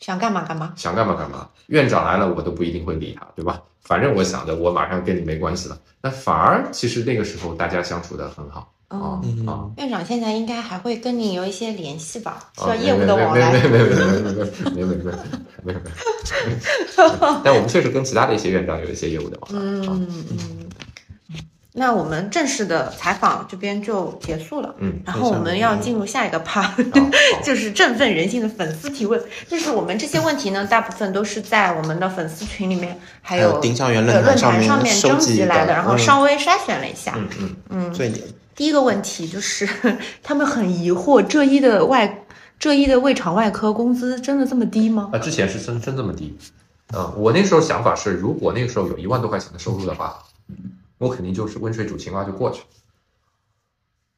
[0.00, 0.72] 想干嘛干嘛。
[0.76, 3.62] 想干嘛干嘛，院长来了我都不一定会理他，对吧？
[3.82, 9.70] 反正我想着我马上跟你没关系了，那反而其实那个时候大家相处的很好啊嗯，啊。
[9.78, 12.50] 院长现在应该还会跟你有一些联系吧？
[12.56, 13.52] 需啊要业务的往来。
[13.52, 14.44] 没没没没没没没
[14.74, 15.12] 没没没没
[15.64, 15.80] 没没没，
[17.42, 19.58] 但我们确实跟其他的一些院长有一些业务的往来。
[19.86, 20.69] 啊嗯嗯。
[21.72, 26.62] 那我们正式的采访这边就结束了，嗯，然后我们要进入下一个好
[27.44, 29.22] 就是振奋人心的粉丝提问。
[29.46, 37.14] 就是我们这些问题呢，大部分都是在我们的粉丝群里面，还还有丁香园论论坛上面坛上面收集征集来的，然后嗯稍微筛选了一下。
[37.16, 38.12] 嗯嗯，嗯，最
[38.56, 39.68] 第一个问题就是
[40.24, 42.24] 他们很疑惑，浙医的外
[42.58, 45.08] 浙医的胃肠外科工资真的这么低吗？
[45.12, 46.36] 啊，之前是真真这么低，
[46.94, 50.18] 嗯，我那时候想法是，如果那个时候有一万多块钱的收入的话，
[51.00, 52.62] 我肯定就是温水煮青蛙就过去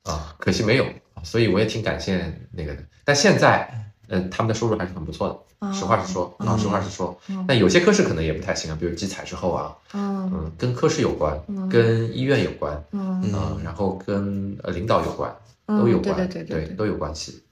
[0.05, 0.85] 了，啊，可惜没有，
[1.23, 2.85] 所以我也挺感谢那个的。
[3.05, 3.73] 但现在，
[4.09, 7.45] 嗯、他们的收入还是很不错的，哦实话实说啊，实话实说嗯。
[7.47, 15.33] 但有些科室可能也不太行啊，比如集采之后啊，嗯嗯，跟科室有关，嗯跟医院有关，嗯嗯，然后跟呃领导有关，
[15.67, 16.67] 都有关，对对对。
[16.75, 17.43] 都有关系，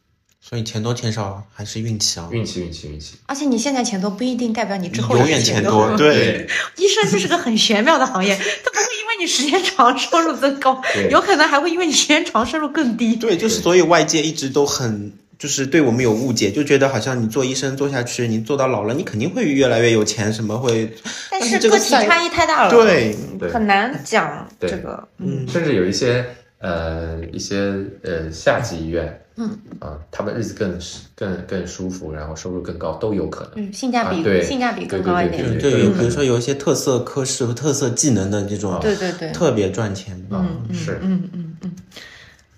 [0.43, 3.15] 所以钱多钱少还是运气啊，运气，运气，运气。
[3.27, 10.81] 而且你现在钱多不一定代表你之后永远钱多，对， 医生就是个很玄妙的行业，他不会因为你时间长收入增高，
[11.11, 13.15] 有可能还会因为你时间长收入更低。
[13.17, 15.13] 对，就是所以外界一直都很。
[15.41, 20.93] 就是对我们有误解，就觉得好像你做医生做下去，你做到老了，你肯定会越来越有钱，什么会？
[21.31, 23.17] 但但是个体差异太大了，对，
[23.51, 25.09] 很难讲这个。
[25.17, 26.23] 嗯嗯，甚至有一些
[26.61, 29.49] 呃一些呃下级医院，嗯
[29.81, 30.79] 啊、他们日子更
[31.15, 33.53] 更更舒服，然后收入更高都有可能。
[33.57, 35.43] 嗯，性价比啊对性价比更高一点。
[35.43, 40.23] 对对，对有比如说有一些特色科室和特色技能的这种，对对对，特别赚钱。
[40.31, 41.73] 嗯嗯是嗯嗯嗯。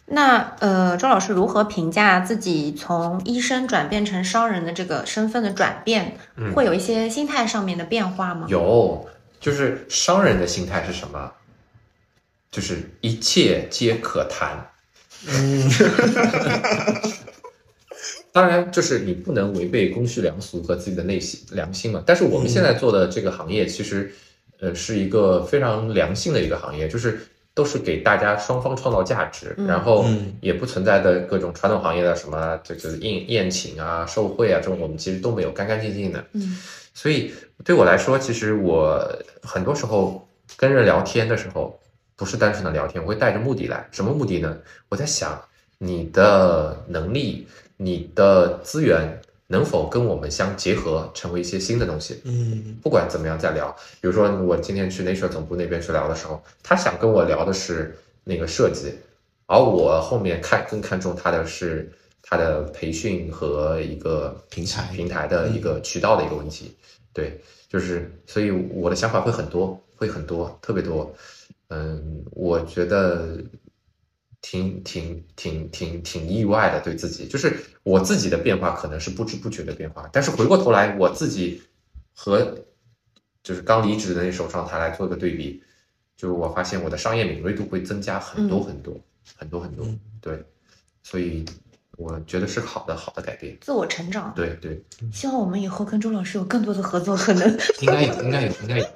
[0.07, 6.17] 那呃，周老师如何评价自己从医生转变成商人的这个身份的转变？
[6.37, 8.47] 嗯会有一些心态上面的变化吗？
[8.51, 9.07] 有，
[9.41, 11.33] 就是商人的心态是什么？
[12.53, 14.71] 就是一切皆可谈。
[15.27, 15.69] 嗯，
[18.31, 22.03] 当然，就是你不能违背公序良俗和自己的内心良心嘛。
[22.07, 24.13] 但是我们现在做的这个行业，其实，
[24.61, 27.21] 呃，是一个非常良性的一个行业，就是
[27.55, 36.25] 都是给大家双方创造价值，嗯然后嗯也不存在的各种传统行业的什么这个宴宴请啊、受贿啊这种，我们其实都没有，干干净净的。
[36.33, 36.59] 嗯
[36.95, 37.33] 所以
[37.65, 39.03] 对我来说，其实我
[39.43, 40.29] 很多时候
[40.59, 41.81] 跟人聊天的时候，
[42.17, 43.89] 不是单纯的聊天，我会带着目的来。
[43.91, 44.57] 什么目的呢？
[44.89, 45.41] 我在想
[45.79, 47.47] 你的能力、
[47.77, 52.21] 你的资源能否跟我们相结合，成为一些新的东西。
[52.25, 58.95] 嗯不管怎么样再聊，比如说我今天去 Nature 总部那边去聊的时候，他想跟我聊的是那个设计，
[59.47, 61.91] 而我后面看更看重他的是
[62.23, 66.77] 他的培训和一个平台平台的一个渠道的一个问题。
[67.13, 71.15] 对，就是所以我的想法会很多，会很多，特别多。
[71.73, 73.43] 嗯，我觉得
[74.43, 81.63] 挺挺挺挺挺意外的，对自己，就是我自己的变化可能是不知不觉的变化，但是回过头来，我自己
[82.13, 82.59] 和
[83.43, 85.63] 就是刚离职的那时候状态来做个对比，
[86.15, 89.01] 就是我发现我的商业敏锐度会增加很多很多、
[89.35, 89.99] 很多很多，嗯。
[90.21, 90.45] 对，
[91.03, 91.45] 所以
[91.97, 94.33] 我觉得是好的好的改变，自我成长。
[94.37, 94.81] 对对，
[95.13, 97.59] 希望我们以后跟周老师有更多的合作可能。
[97.81, 98.87] 应该有应该有应该有，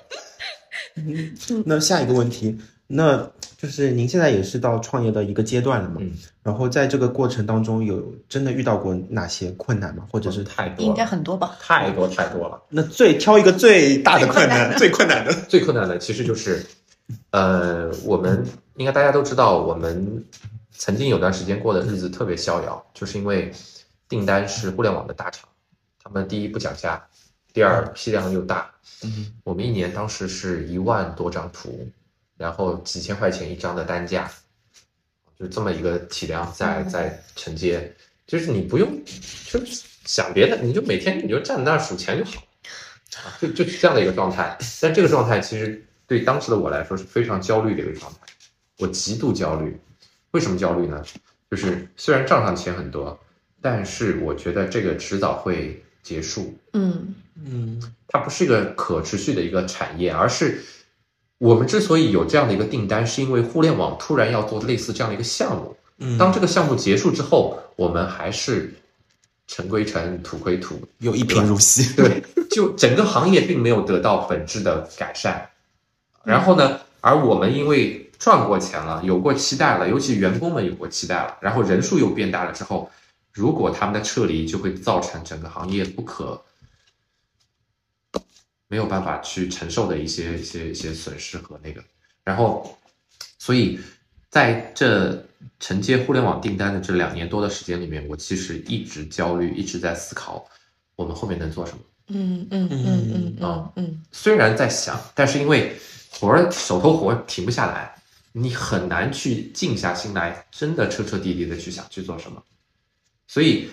[1.64, 5.96] 那下一个问题，那就是您现在也是到创业的一个阶段了嘛？
[6.00, 6.12] 嗯，
[6.42, 10.06] 然后在这个过程当中，有真的遇到过哪些困难吗？
[10.10, 11.56] 或者是太多应该，很多吧？
[11.60, 12.62] 太多太多了。
[12.68, 16.64] 那最挑一个最大的困难，最困难的， 最困难的其实就是，
[17.30, 18.46] 呃，我们
[18.76, 20.24] 应该大家都知道，我们
[20.70, 23.50] 曾经有段时间过的日子特别逍遥，就是因为
[24.08, 25.48] 订单是互联网的大厂，
[26.04, 27.02] 他们第一不讲价，
[27.56, 28.70] 第二批量又大，
[29.02, 31.90] 嗯我们一年当时是一万多张图，
[32.36, 34.30] 然后几千块钱一张的单价，
[35.38, 37.90] 就这么一个体量在嗯在承接，
[38.26, 39.02] 就是你不用
[39.50, 42.42] 就是想别的，你就每天你就站在那儿数钱就好，
[43.24, 44.54] 啊，就就是这样的一个状态。
[44.82, 48.18] 但这个状态其实对当时的我来说是非常焦虑的一个状态，
[48.80, 49.74] 我极度焦虑。
[50.32, 51.02] 为什么焦虑呢？
[51.50, 53.18] 就是虽然账上钱很多，
[53.62, 57.14] 但是我觉得这个迟早会结束，嗯
[57.44, 60.64] 嗯它不是一个可持续的一个产业，而是
[61.38, 65.76] 我们之所以有这样的一个订单，是因为互联网突然要做类似这样的一个项目。
[65.98, 68.74] 嗯，当这个项目结束之后，我们还是
[69.46, 75.48] 尘归尘，土归土，又一贫如洗，对，就整个行业并没有得到本质的改善。
[76.24, 82.90] 然后呢，而我们因为赚过钱了，有过期待了，尤其员工们有过期待了，然后人数又变大了之后，
[83.32, 86.42] 如果他们的撤离，就会造成整个行业不可
[88.68, 91.82] 没有办法去承受的一些一些一些损失和那个。
[92.24, 92.76] 然后，
[93.38, 93.78] 所以
[94.28, 95.24] 在这
[95.60, 100.44] 承接互联网订单的这两年多的时间里面，我其实一直焦虑，一直在思考
[100.96, 101.78] 我们后面能做什么。
[102.08, 105.76] 嗯嗯嗯嗯嗯啊嗯虽然在想，但是因为
[106.10, 107.94] 活儿手头活停不下来，
[108.32, 112.42] 你很难去静下心来，真的彻彻底底的去想去做什么。
[113.26, 113.68] 所以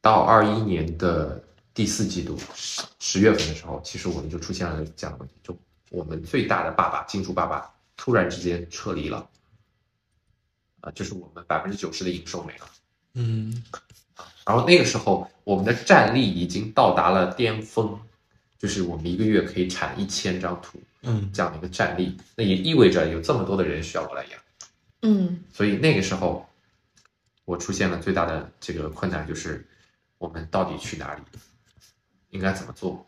[0.00, 1.42] 到二一年的
[1.74, 5.58] 第四季度十十月份的时候，其实我们就出现了这样的问题，就
[5.90, 9.28] 我们最大的爸爸金主爸爸突然之间撤离了，
[10.80, 12.66] 啊，就是我们百分之九十的营收没了。
[13.14, 13.62] 嗯
[14.44, 17.98] 然后那个时候，我们的战力已经到达了巅峰，
[18.58, 24.40] 就是我们一个月可以产一千张图嗯这样的一个战力，那也意味着有这么多的人需要我来养。
[25.02, 26.48] 嗯所以那个时候，
[27.44, 29.66] 我出现了最大的这个困难，就是
[30.18, 31.22] 我们到底去哪里，
[32.32, 33.06] 应该怎么做？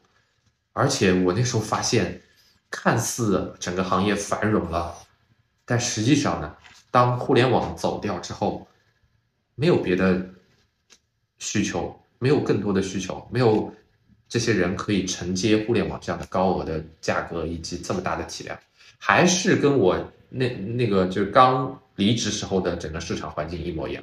[0.73, 2.23] 而且我那时候发现，
[2.71, 4.95] 看似整个行业繁荣了，
[5.65, 6.57] 但实际上呢，
[6.91, 8.67] 当互联网走掉之后，
[9.55, 10.25] 没有别的
[11.39, 13.73] 需求，没有更多的需求，没有
[14.29, 18.59] 这些人可以承接互联网这样的高额的价格以及这么大的体量，
[18.99, 19.97] 还是跟我
[20.29, 24.03] 那那个就是刚离职时候的整个市场环境一模一样，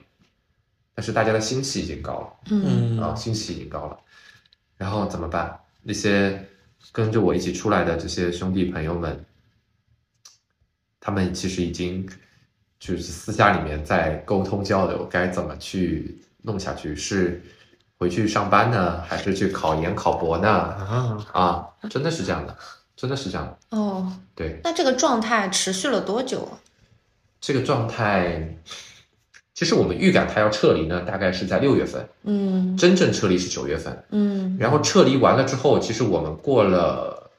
[0.95, 2.33] 但是大家的心气已经高了。
[2.51, 3.99] 嗯啊，嗯心气已经高了，
[4.81, 5.59] 然后怎么办？
[5.83, 6.43] 那些
[6.91, 9.23] 跟着我一起出来的这些兄弟朋友们，
[10.99, 12.09] 他们其实已经
[12.79, 16.95] 就是私下里面在沟通交流，该怎么去弄下去？
[16.95, 17.43] 是
[17.99, 20.49] 回去上班呢，还是去考研考博呢？
[20.49, 22.57] 啊，啊，真的是这样的，
[22.95, 23.77] 真的是这样的。
[23.77, 26.57] 哦，对，那这个状态持续了多久啊？
[27.39, 28.57] 这个状态，
[29.61, 34.03] 其实我们预感他要撤离呢，大概是在六月份，嗯真正撤离是九月份。
[34.09, 37.29] 嗯然后撤离完了之后，其实我们过了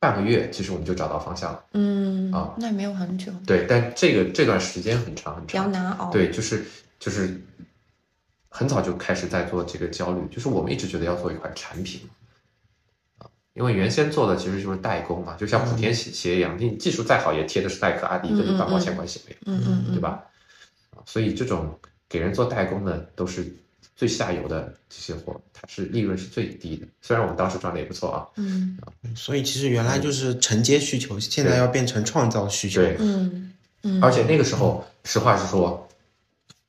[0.00, 1.62] 半个月，其实我们就找到方向了。
[1.74, 5.72] 嗯啊那也没有很久，对，但这个这段时间很长很长比较长。
[5.72, 6.64] 难熬。，对，就是
[6.98, 7.38] 就是
[8.48, 12.00] 很早就开始在做这个焦虑，就是我们一直觉得要做一款产品
[13.18, 19.52] 啊，因为原先做的其实就是代工嘛，就像莆田鞋鞋一样，你技术再好也贴的是耐克、阿迪，跟你半毛钱关系没有。
[19.52, 20.00] 嗯嗯嗯，对？
[20.00, 20.24] 吧？
[21.04, 21.78] 啊，所以这种
[22.08, 23.54] 给人做代工的都是
[23.94, 26.86] 最下游的这些货，它是利润是最低的。
[27.02, 28.78] 虽然我们当时赚的也不错啊，嗯
[29.14, 32.80] 所以其实原来就是承接需求，现在要变成创造需求。
[32.80, 33.52] 对嗯
[33.82, 35.86] 嗯，而且那个时候，实话实说，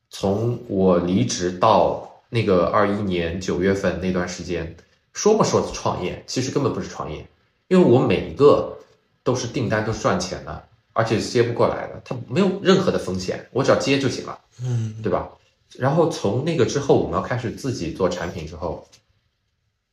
[0.10, 4.76] 从我离职到那个二一年九月份那段时间，
[5.14, 7.26] 说不说创业，其实根本不是创业，
[7.70, 8.78] 因为我每一个
[9.24, 10.68] 都是订单都是赚钱的，
[10.98, 14.40] 而且接不过来的，它没有任何的风险，我只要接就行了。
[14.64, 15.30] 嗯，对吧？
[15.78, 18.88] 然后从那个之后，我们要开始自己做产品之后，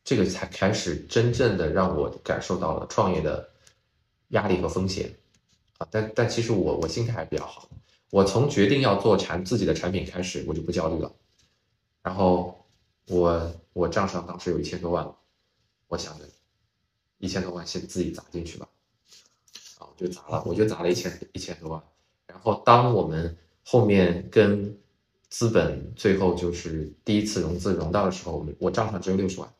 [0.05, 3.49] 这个才开始真正的让我感受到了创业的
[4.29, 5.13] 压力和风险
[5.77, 5.85] 啊。
[5.91, 7.67] 但但其实我我心态还比较好，
[8.11, 11.11] 我从决定要做产自己的产品开始，我就不焦虑了。
[12.01, 12.65] 然后
[13.07, 15.05] 我我账上当时有一千多万，
[15.89, 16.23] 我想着
[17.17, 18.65] 一千多万先自己砸进去吧，
[19.97, 21.81] 就砸了，我就砸了一千一千多万。
[22.27, 24.77] 然后当我们后面跟
[25.29, 29.53] 资本最后就是第一次融资融到的时候，我们我账上只有六十万，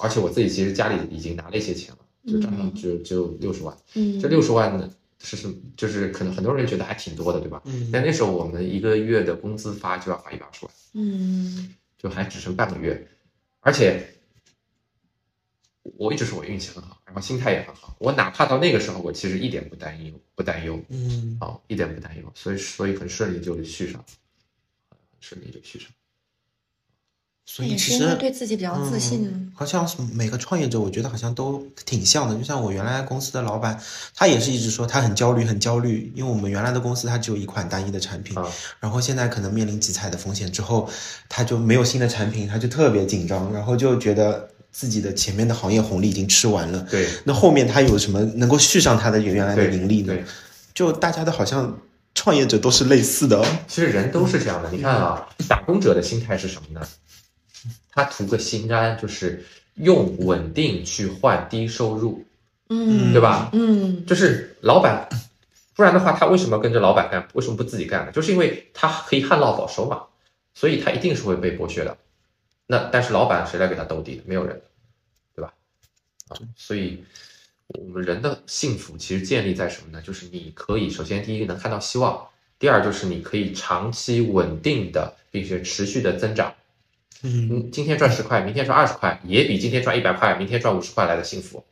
[0.00, 3.76] 而且我自己其实家里已经拿了一些钱了，就账上只有只有六十万。
[3.94, 4.90] 嗯这六十万呢
[5.20, 5.54] 是什么？
[5.76, 7.62] 就是可能很多人觉得还挺多的，对吧？
[7.64, 13.08] 嗯但那时候我们一个月的工资发就要发一百二十万，嗯就还只剩半个月，
[13.60, 14.06] 而且
[15.82, 17.94] 我一直说我运气很好，然后心态也很好。
[18.00, 24.04] 我哪怕到那个时候，我其实一点不担忧，不担忧，嗯，哦，一点不担忧，所以所以很顺利就续上，
[24.90, 25.88] 很顺利就续上。
[27.46, 29.52] 所以其实为对自己比较自信嗯。
[29.54, 32.34] 好像是每个创业者，我觉得好像都挺像的。
[32.34, 33.78] 就像我原来公司的老板，
[34.14, 38.50] 他也是一直说他很焦虑，很焦虑，因为我们原来的公司它只有一款单一的产品，啊
[38.80, 40.88] 然后现在可能面临集采的风险之后，
[41.28, 50.24] 他就没有新的产品，他就特别紧张，然后就觉得自己的前面的行业红利已经吃完了，对那后面他有什么能够续上他的原来的对盈利呢对？，
[50.74, 51.80] 就大家的好像
[52.12, 53.46] 创业者都是类似的哦。
[53.68, 54.68] 其实人都是这样的。
[54.72, 56.84] 你看啊，打工者的心态是什么呢？
[57.92, 62.24] 他图个心安，就是用稳定去换低收入，
[62.68, 63.50] 嗯，对吧？
[63.52, 65.08] 嗯就是老板，
[65.76, 67.28] 不然的话，他为什么跟着老板干？
[67.34, 68.10] 为什么不自己干呢？
[68.10, 70.02] 就是因为他可以旱涝保收嘛，
[70.52, 71.96] 所以他一定是会被剥削的。
[72.66, 74.22] 那但是老板谁来给他兜底？
[74.26, 74.60] 没有人，
[75.34, 75.52] 对吧？
[76.28, 77.04] 啊，所以
[77.66, 80.02] 我们人的幸福其实建立在什么呢？
[80.02, 82.28] 就是你可以首先第一个能看到希望，
[82.58, 86.54] 第二就是你可以长期稳定的并且持续的增长。
[87.22, 91.64] 嗯，嗯，今天赚十块，明天赚二十块，也比今天赚一百块，明天赚五十块来的幸福。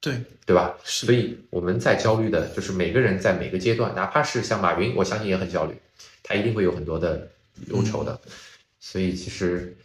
[0.00, 0.76] 对，对吧？
[0.84, 5.74] 是所以我们在焦虑的，就是每个人在每个阶段，哪怕是像马云，我相信也很焦虑，
[6.22, 7.26] 他一定会有很多的
[7.68, 8.20] 忧愁的。
[8.78, 9.83] 所以其实，哎，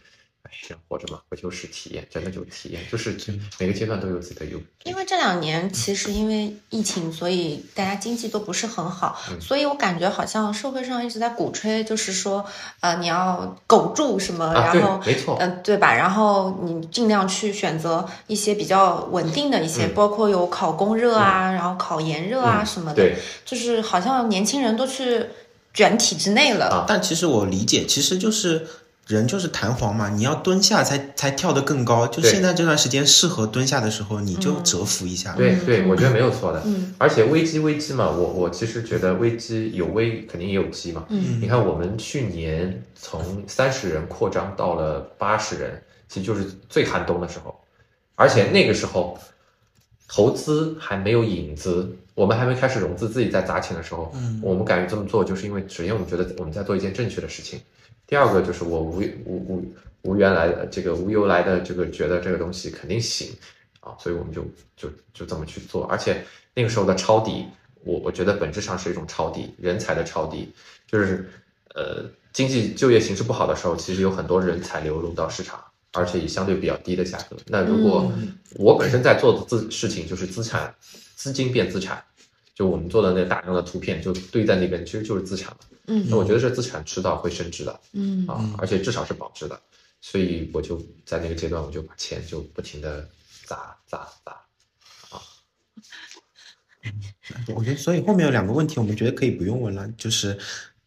[0.68, 3.16] 人活着嘛，不就是体验，真的就是体验，就是
[3.58, 4.60] 每个阶段都有自己的优。
[4.84, 12.44] 因为这两年其实因为疫情，所以大家经济都不是很好，嗯所以我感觉好像社会上一直在鼓吹，就是说，
[12.80, 15.00] 呃，你要苟住什么，啊，然后，。
[15.04, 15.94] 没错，嗯、对吧？
[15.94, 25.26] 然后你尽量去选择一些比较稳定的一些，嗯包括有考公热啊，然后考研热啊嗯什么的，对，就是好像年轻人都去
[25.74, 26.66] 卷体制内了。
[26.66, 28.66] 啊但其实我理解，其实就是
[29.10, 32.06] 人就是弹簧嘛，你要蹲下才才跳得更高。
[32.06, 35.34] 就现在这段时间适合蹲下的时候，你就蛰伏一下。
[35.34, 36.62] 对对，我觉得没有错的。
[36.64, 41.04] 嗯而且危机危机嘛，我我其实觉得危机有危，肯定也有机嘛。
[41.08, 47.60] 嗯你看我们去年从三十人扩张到了八十人，其实就是最寒冬的时候，
[48.14, 49.18] 而且那个时候
[50.08, 57.60] 投资还没有影子，我们还没开始融资，自己在砸钱的时候，嗯我们敢于这么做，就是因为首先我们觉得我们在做一件正确的事情，
[58.10, 63.28] 第二个就是我无无无无缘来的这个无由来的这个觉得这个东西肯定行
[63.78, 64.44] 啊，所以我们就
[64.76, 66.22] 就就这么去做，而且
[66.52, 67.46] 那个时候的抄底，
[67.84, 70.52] 我我觉得本质上是一种抄底，人才的抄底，
[70.88, 71.30] 就是
[71.76, 75.62] 呃经济就业形势不好的时候，其实有很多人才流入到市场，
[75.92, 77.36] 而且以相对比较低的价格。
[77.46, 78.12] 那如果
[78.56, 80.74] 我本身在做的资事情就是资产
[81.14, 82.02] 资金变资产，
[82.56, 85.58] 就我们做的那大量的图片就堆在那边，其实就是资产嘛。
[85.92, 89.60] 嗯那我觉得这资产迟早会升值的嗯啊，而且至少是保值的，
[90.00, 93.08] 所以我就在那个阶段，我就把钱就不停的
[93.44, 94.32] 砸砸砸。
[95.10, 95.20] 啊
[97.54, 100.38] 我觉得，所以后面有两个问题，我们觉得可以不用问了，就是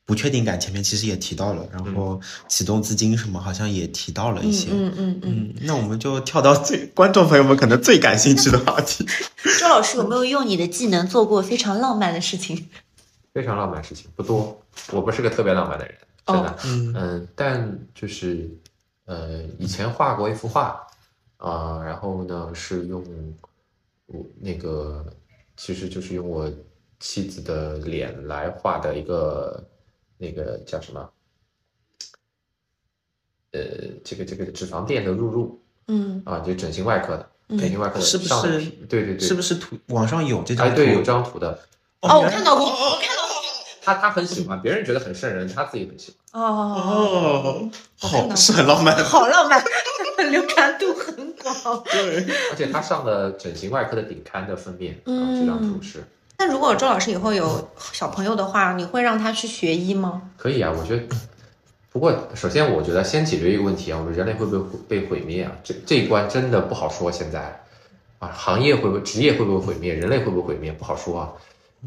[0.06, 4.70] 不确定感前面其实也提到了，然后启动资金什么好像也提到了一些。
[4.72, 5.22] 嗯嗯嗯。
[5.24, 9.06] 嗯，那我们就跳到最观众朋友们可能最感兴趣的话题。
[9.60, 12.70] 周老师有没有用你的技能做过非常浪漫的事情？
[13.34, 16.58] 非常浪漫的事情不多，我不是个特别浪漫的人，真的。
[16.66, 18.50] 嗯嗯，但就是
[19.06, 20.86] 呃，以前画过一幅画
[21.38, 23.04] 啊、然后呢是用
[24.06, 25.06] 我那个，
[25.58, 26.50] 其实就是用我
[27.00, 29.62] 妻子的脸来画的一个
[30.18, 31.10] 那个叫什么？
[33.52, 33.62] 呃，
[34.04, 40.76] 这个这个脂肪垫的入入嗯啊，就整形外科的，嗯整形外科的是不是上皮对对对，是不是图网上有这张哎，图？
[40.78, 41.60] 对，有张图的，
[42.00, 43.23] 哦，我看到过，我看到过。
[43.84, 46.42] 他他很喜欢，别人觉得很瘆人，他自己很喜欢。
[46.42, 47.70] 哦，
[48.00, 48.96] 好，是很浪漫。
[49.04, 49.64] 好浪漫，
[50.32, 51.84] 流传度很广。
[51.84, 56.04] 对，而且他上了整形外科的顶刊的封面，嗯啊，这张图是
[56.38, 60.22] 那如果周老师以后有小朋友的话， 你会让他去学医吗？
[60.38, 60.74] 可以啊。
[60.76, 61.04] 我觉得，
[61.92, 65.52] 不过首先我觉得先解决一个问题啊，我们人类会不会被毁灭啊？
[65.64, 67.12] 这这一关真的不好说。
[67.12, 67.62] 现在
[68.18, 71.30] 啊，行业会不会、职业会不会毁灭，人类会不会毁灭，不好说啊。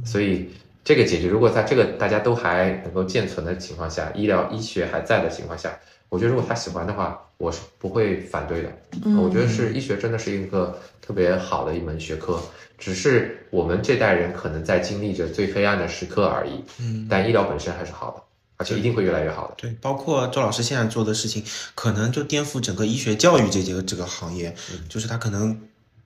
[0.04, 0.54] 所以
[0.86, 5.76] 这个解决，如果在这个大家都还能够健存的情况下，医疗医学还在的情况下，
[6.08, 8.68] 我觉得如果他喜欢的话，我是不会反对的。
[9.04, 12.40] 嗯我觉得是医学真的是一个特别好的一门学科，
[12.78, 16.62] 只是我们这代人可能在经历着最黑暗的时刻而已。
[16.78, 18.22] 嗯，但医疗本身还是好的，
[18.56, 19.54] 而且一定会越来越好的。
[19.56, 21.44] 对，包括周老师现在做的事情，
[21.74, 24.54] 可能就颠覆整个医学教育这个这个行业，
[24.88, 25.60] 就是他可能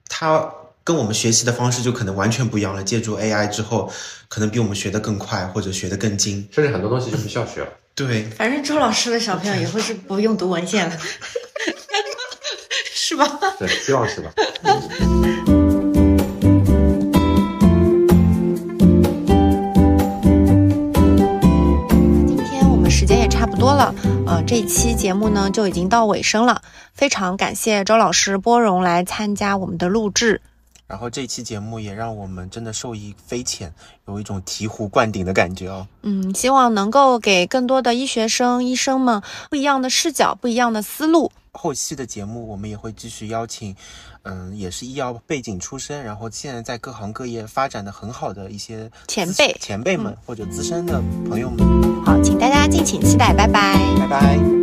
[0.07, 0.51] 他
[0.91, 2.83] 跟我们学习的方式就可能完全不一样了。
[2.83, 3.89] 借助 AI 之后，
[4.27, 6.45] 可能比我们学得更快，或者学得更精。
[6.51, 7.67] 甚至很多东西就不需要学了。
[7.95, 10.97] 对，反正周老师的小朋友以后是不用读文献了，
[12.93, 13.25] 是吧？
[13.57, 14.33] 对，希望是吧？
[22.27, 23.95] 今天我们时间也差不多了，
[24.27, 26.61] 呃，这一期节目呢就已经到尾声了，
[26.93, 30.41] 非常感谢周老师拨冗来参加我们的录制。
[30.91, 33.73] 然后这期节目也让我们真的受益匪浅，
[34.09, 35.87] 有一种醍醐灌顶的感觉哦。
[36.01, 41.31] 嗯，希望能够给更多的医学生、医生们不一样的视角、不一样的思路。
[41.53, 43.73] 后期的节目我们也会继续邀请，
[44.23, 53.79] 嗯，也是医药背景出身，然后现在在各行各业发展的很好的一些前辈前辈们、或者资深的朋友们，好，请大家敬请期待，拜拜。
[53.97, 54.60] 拜拜。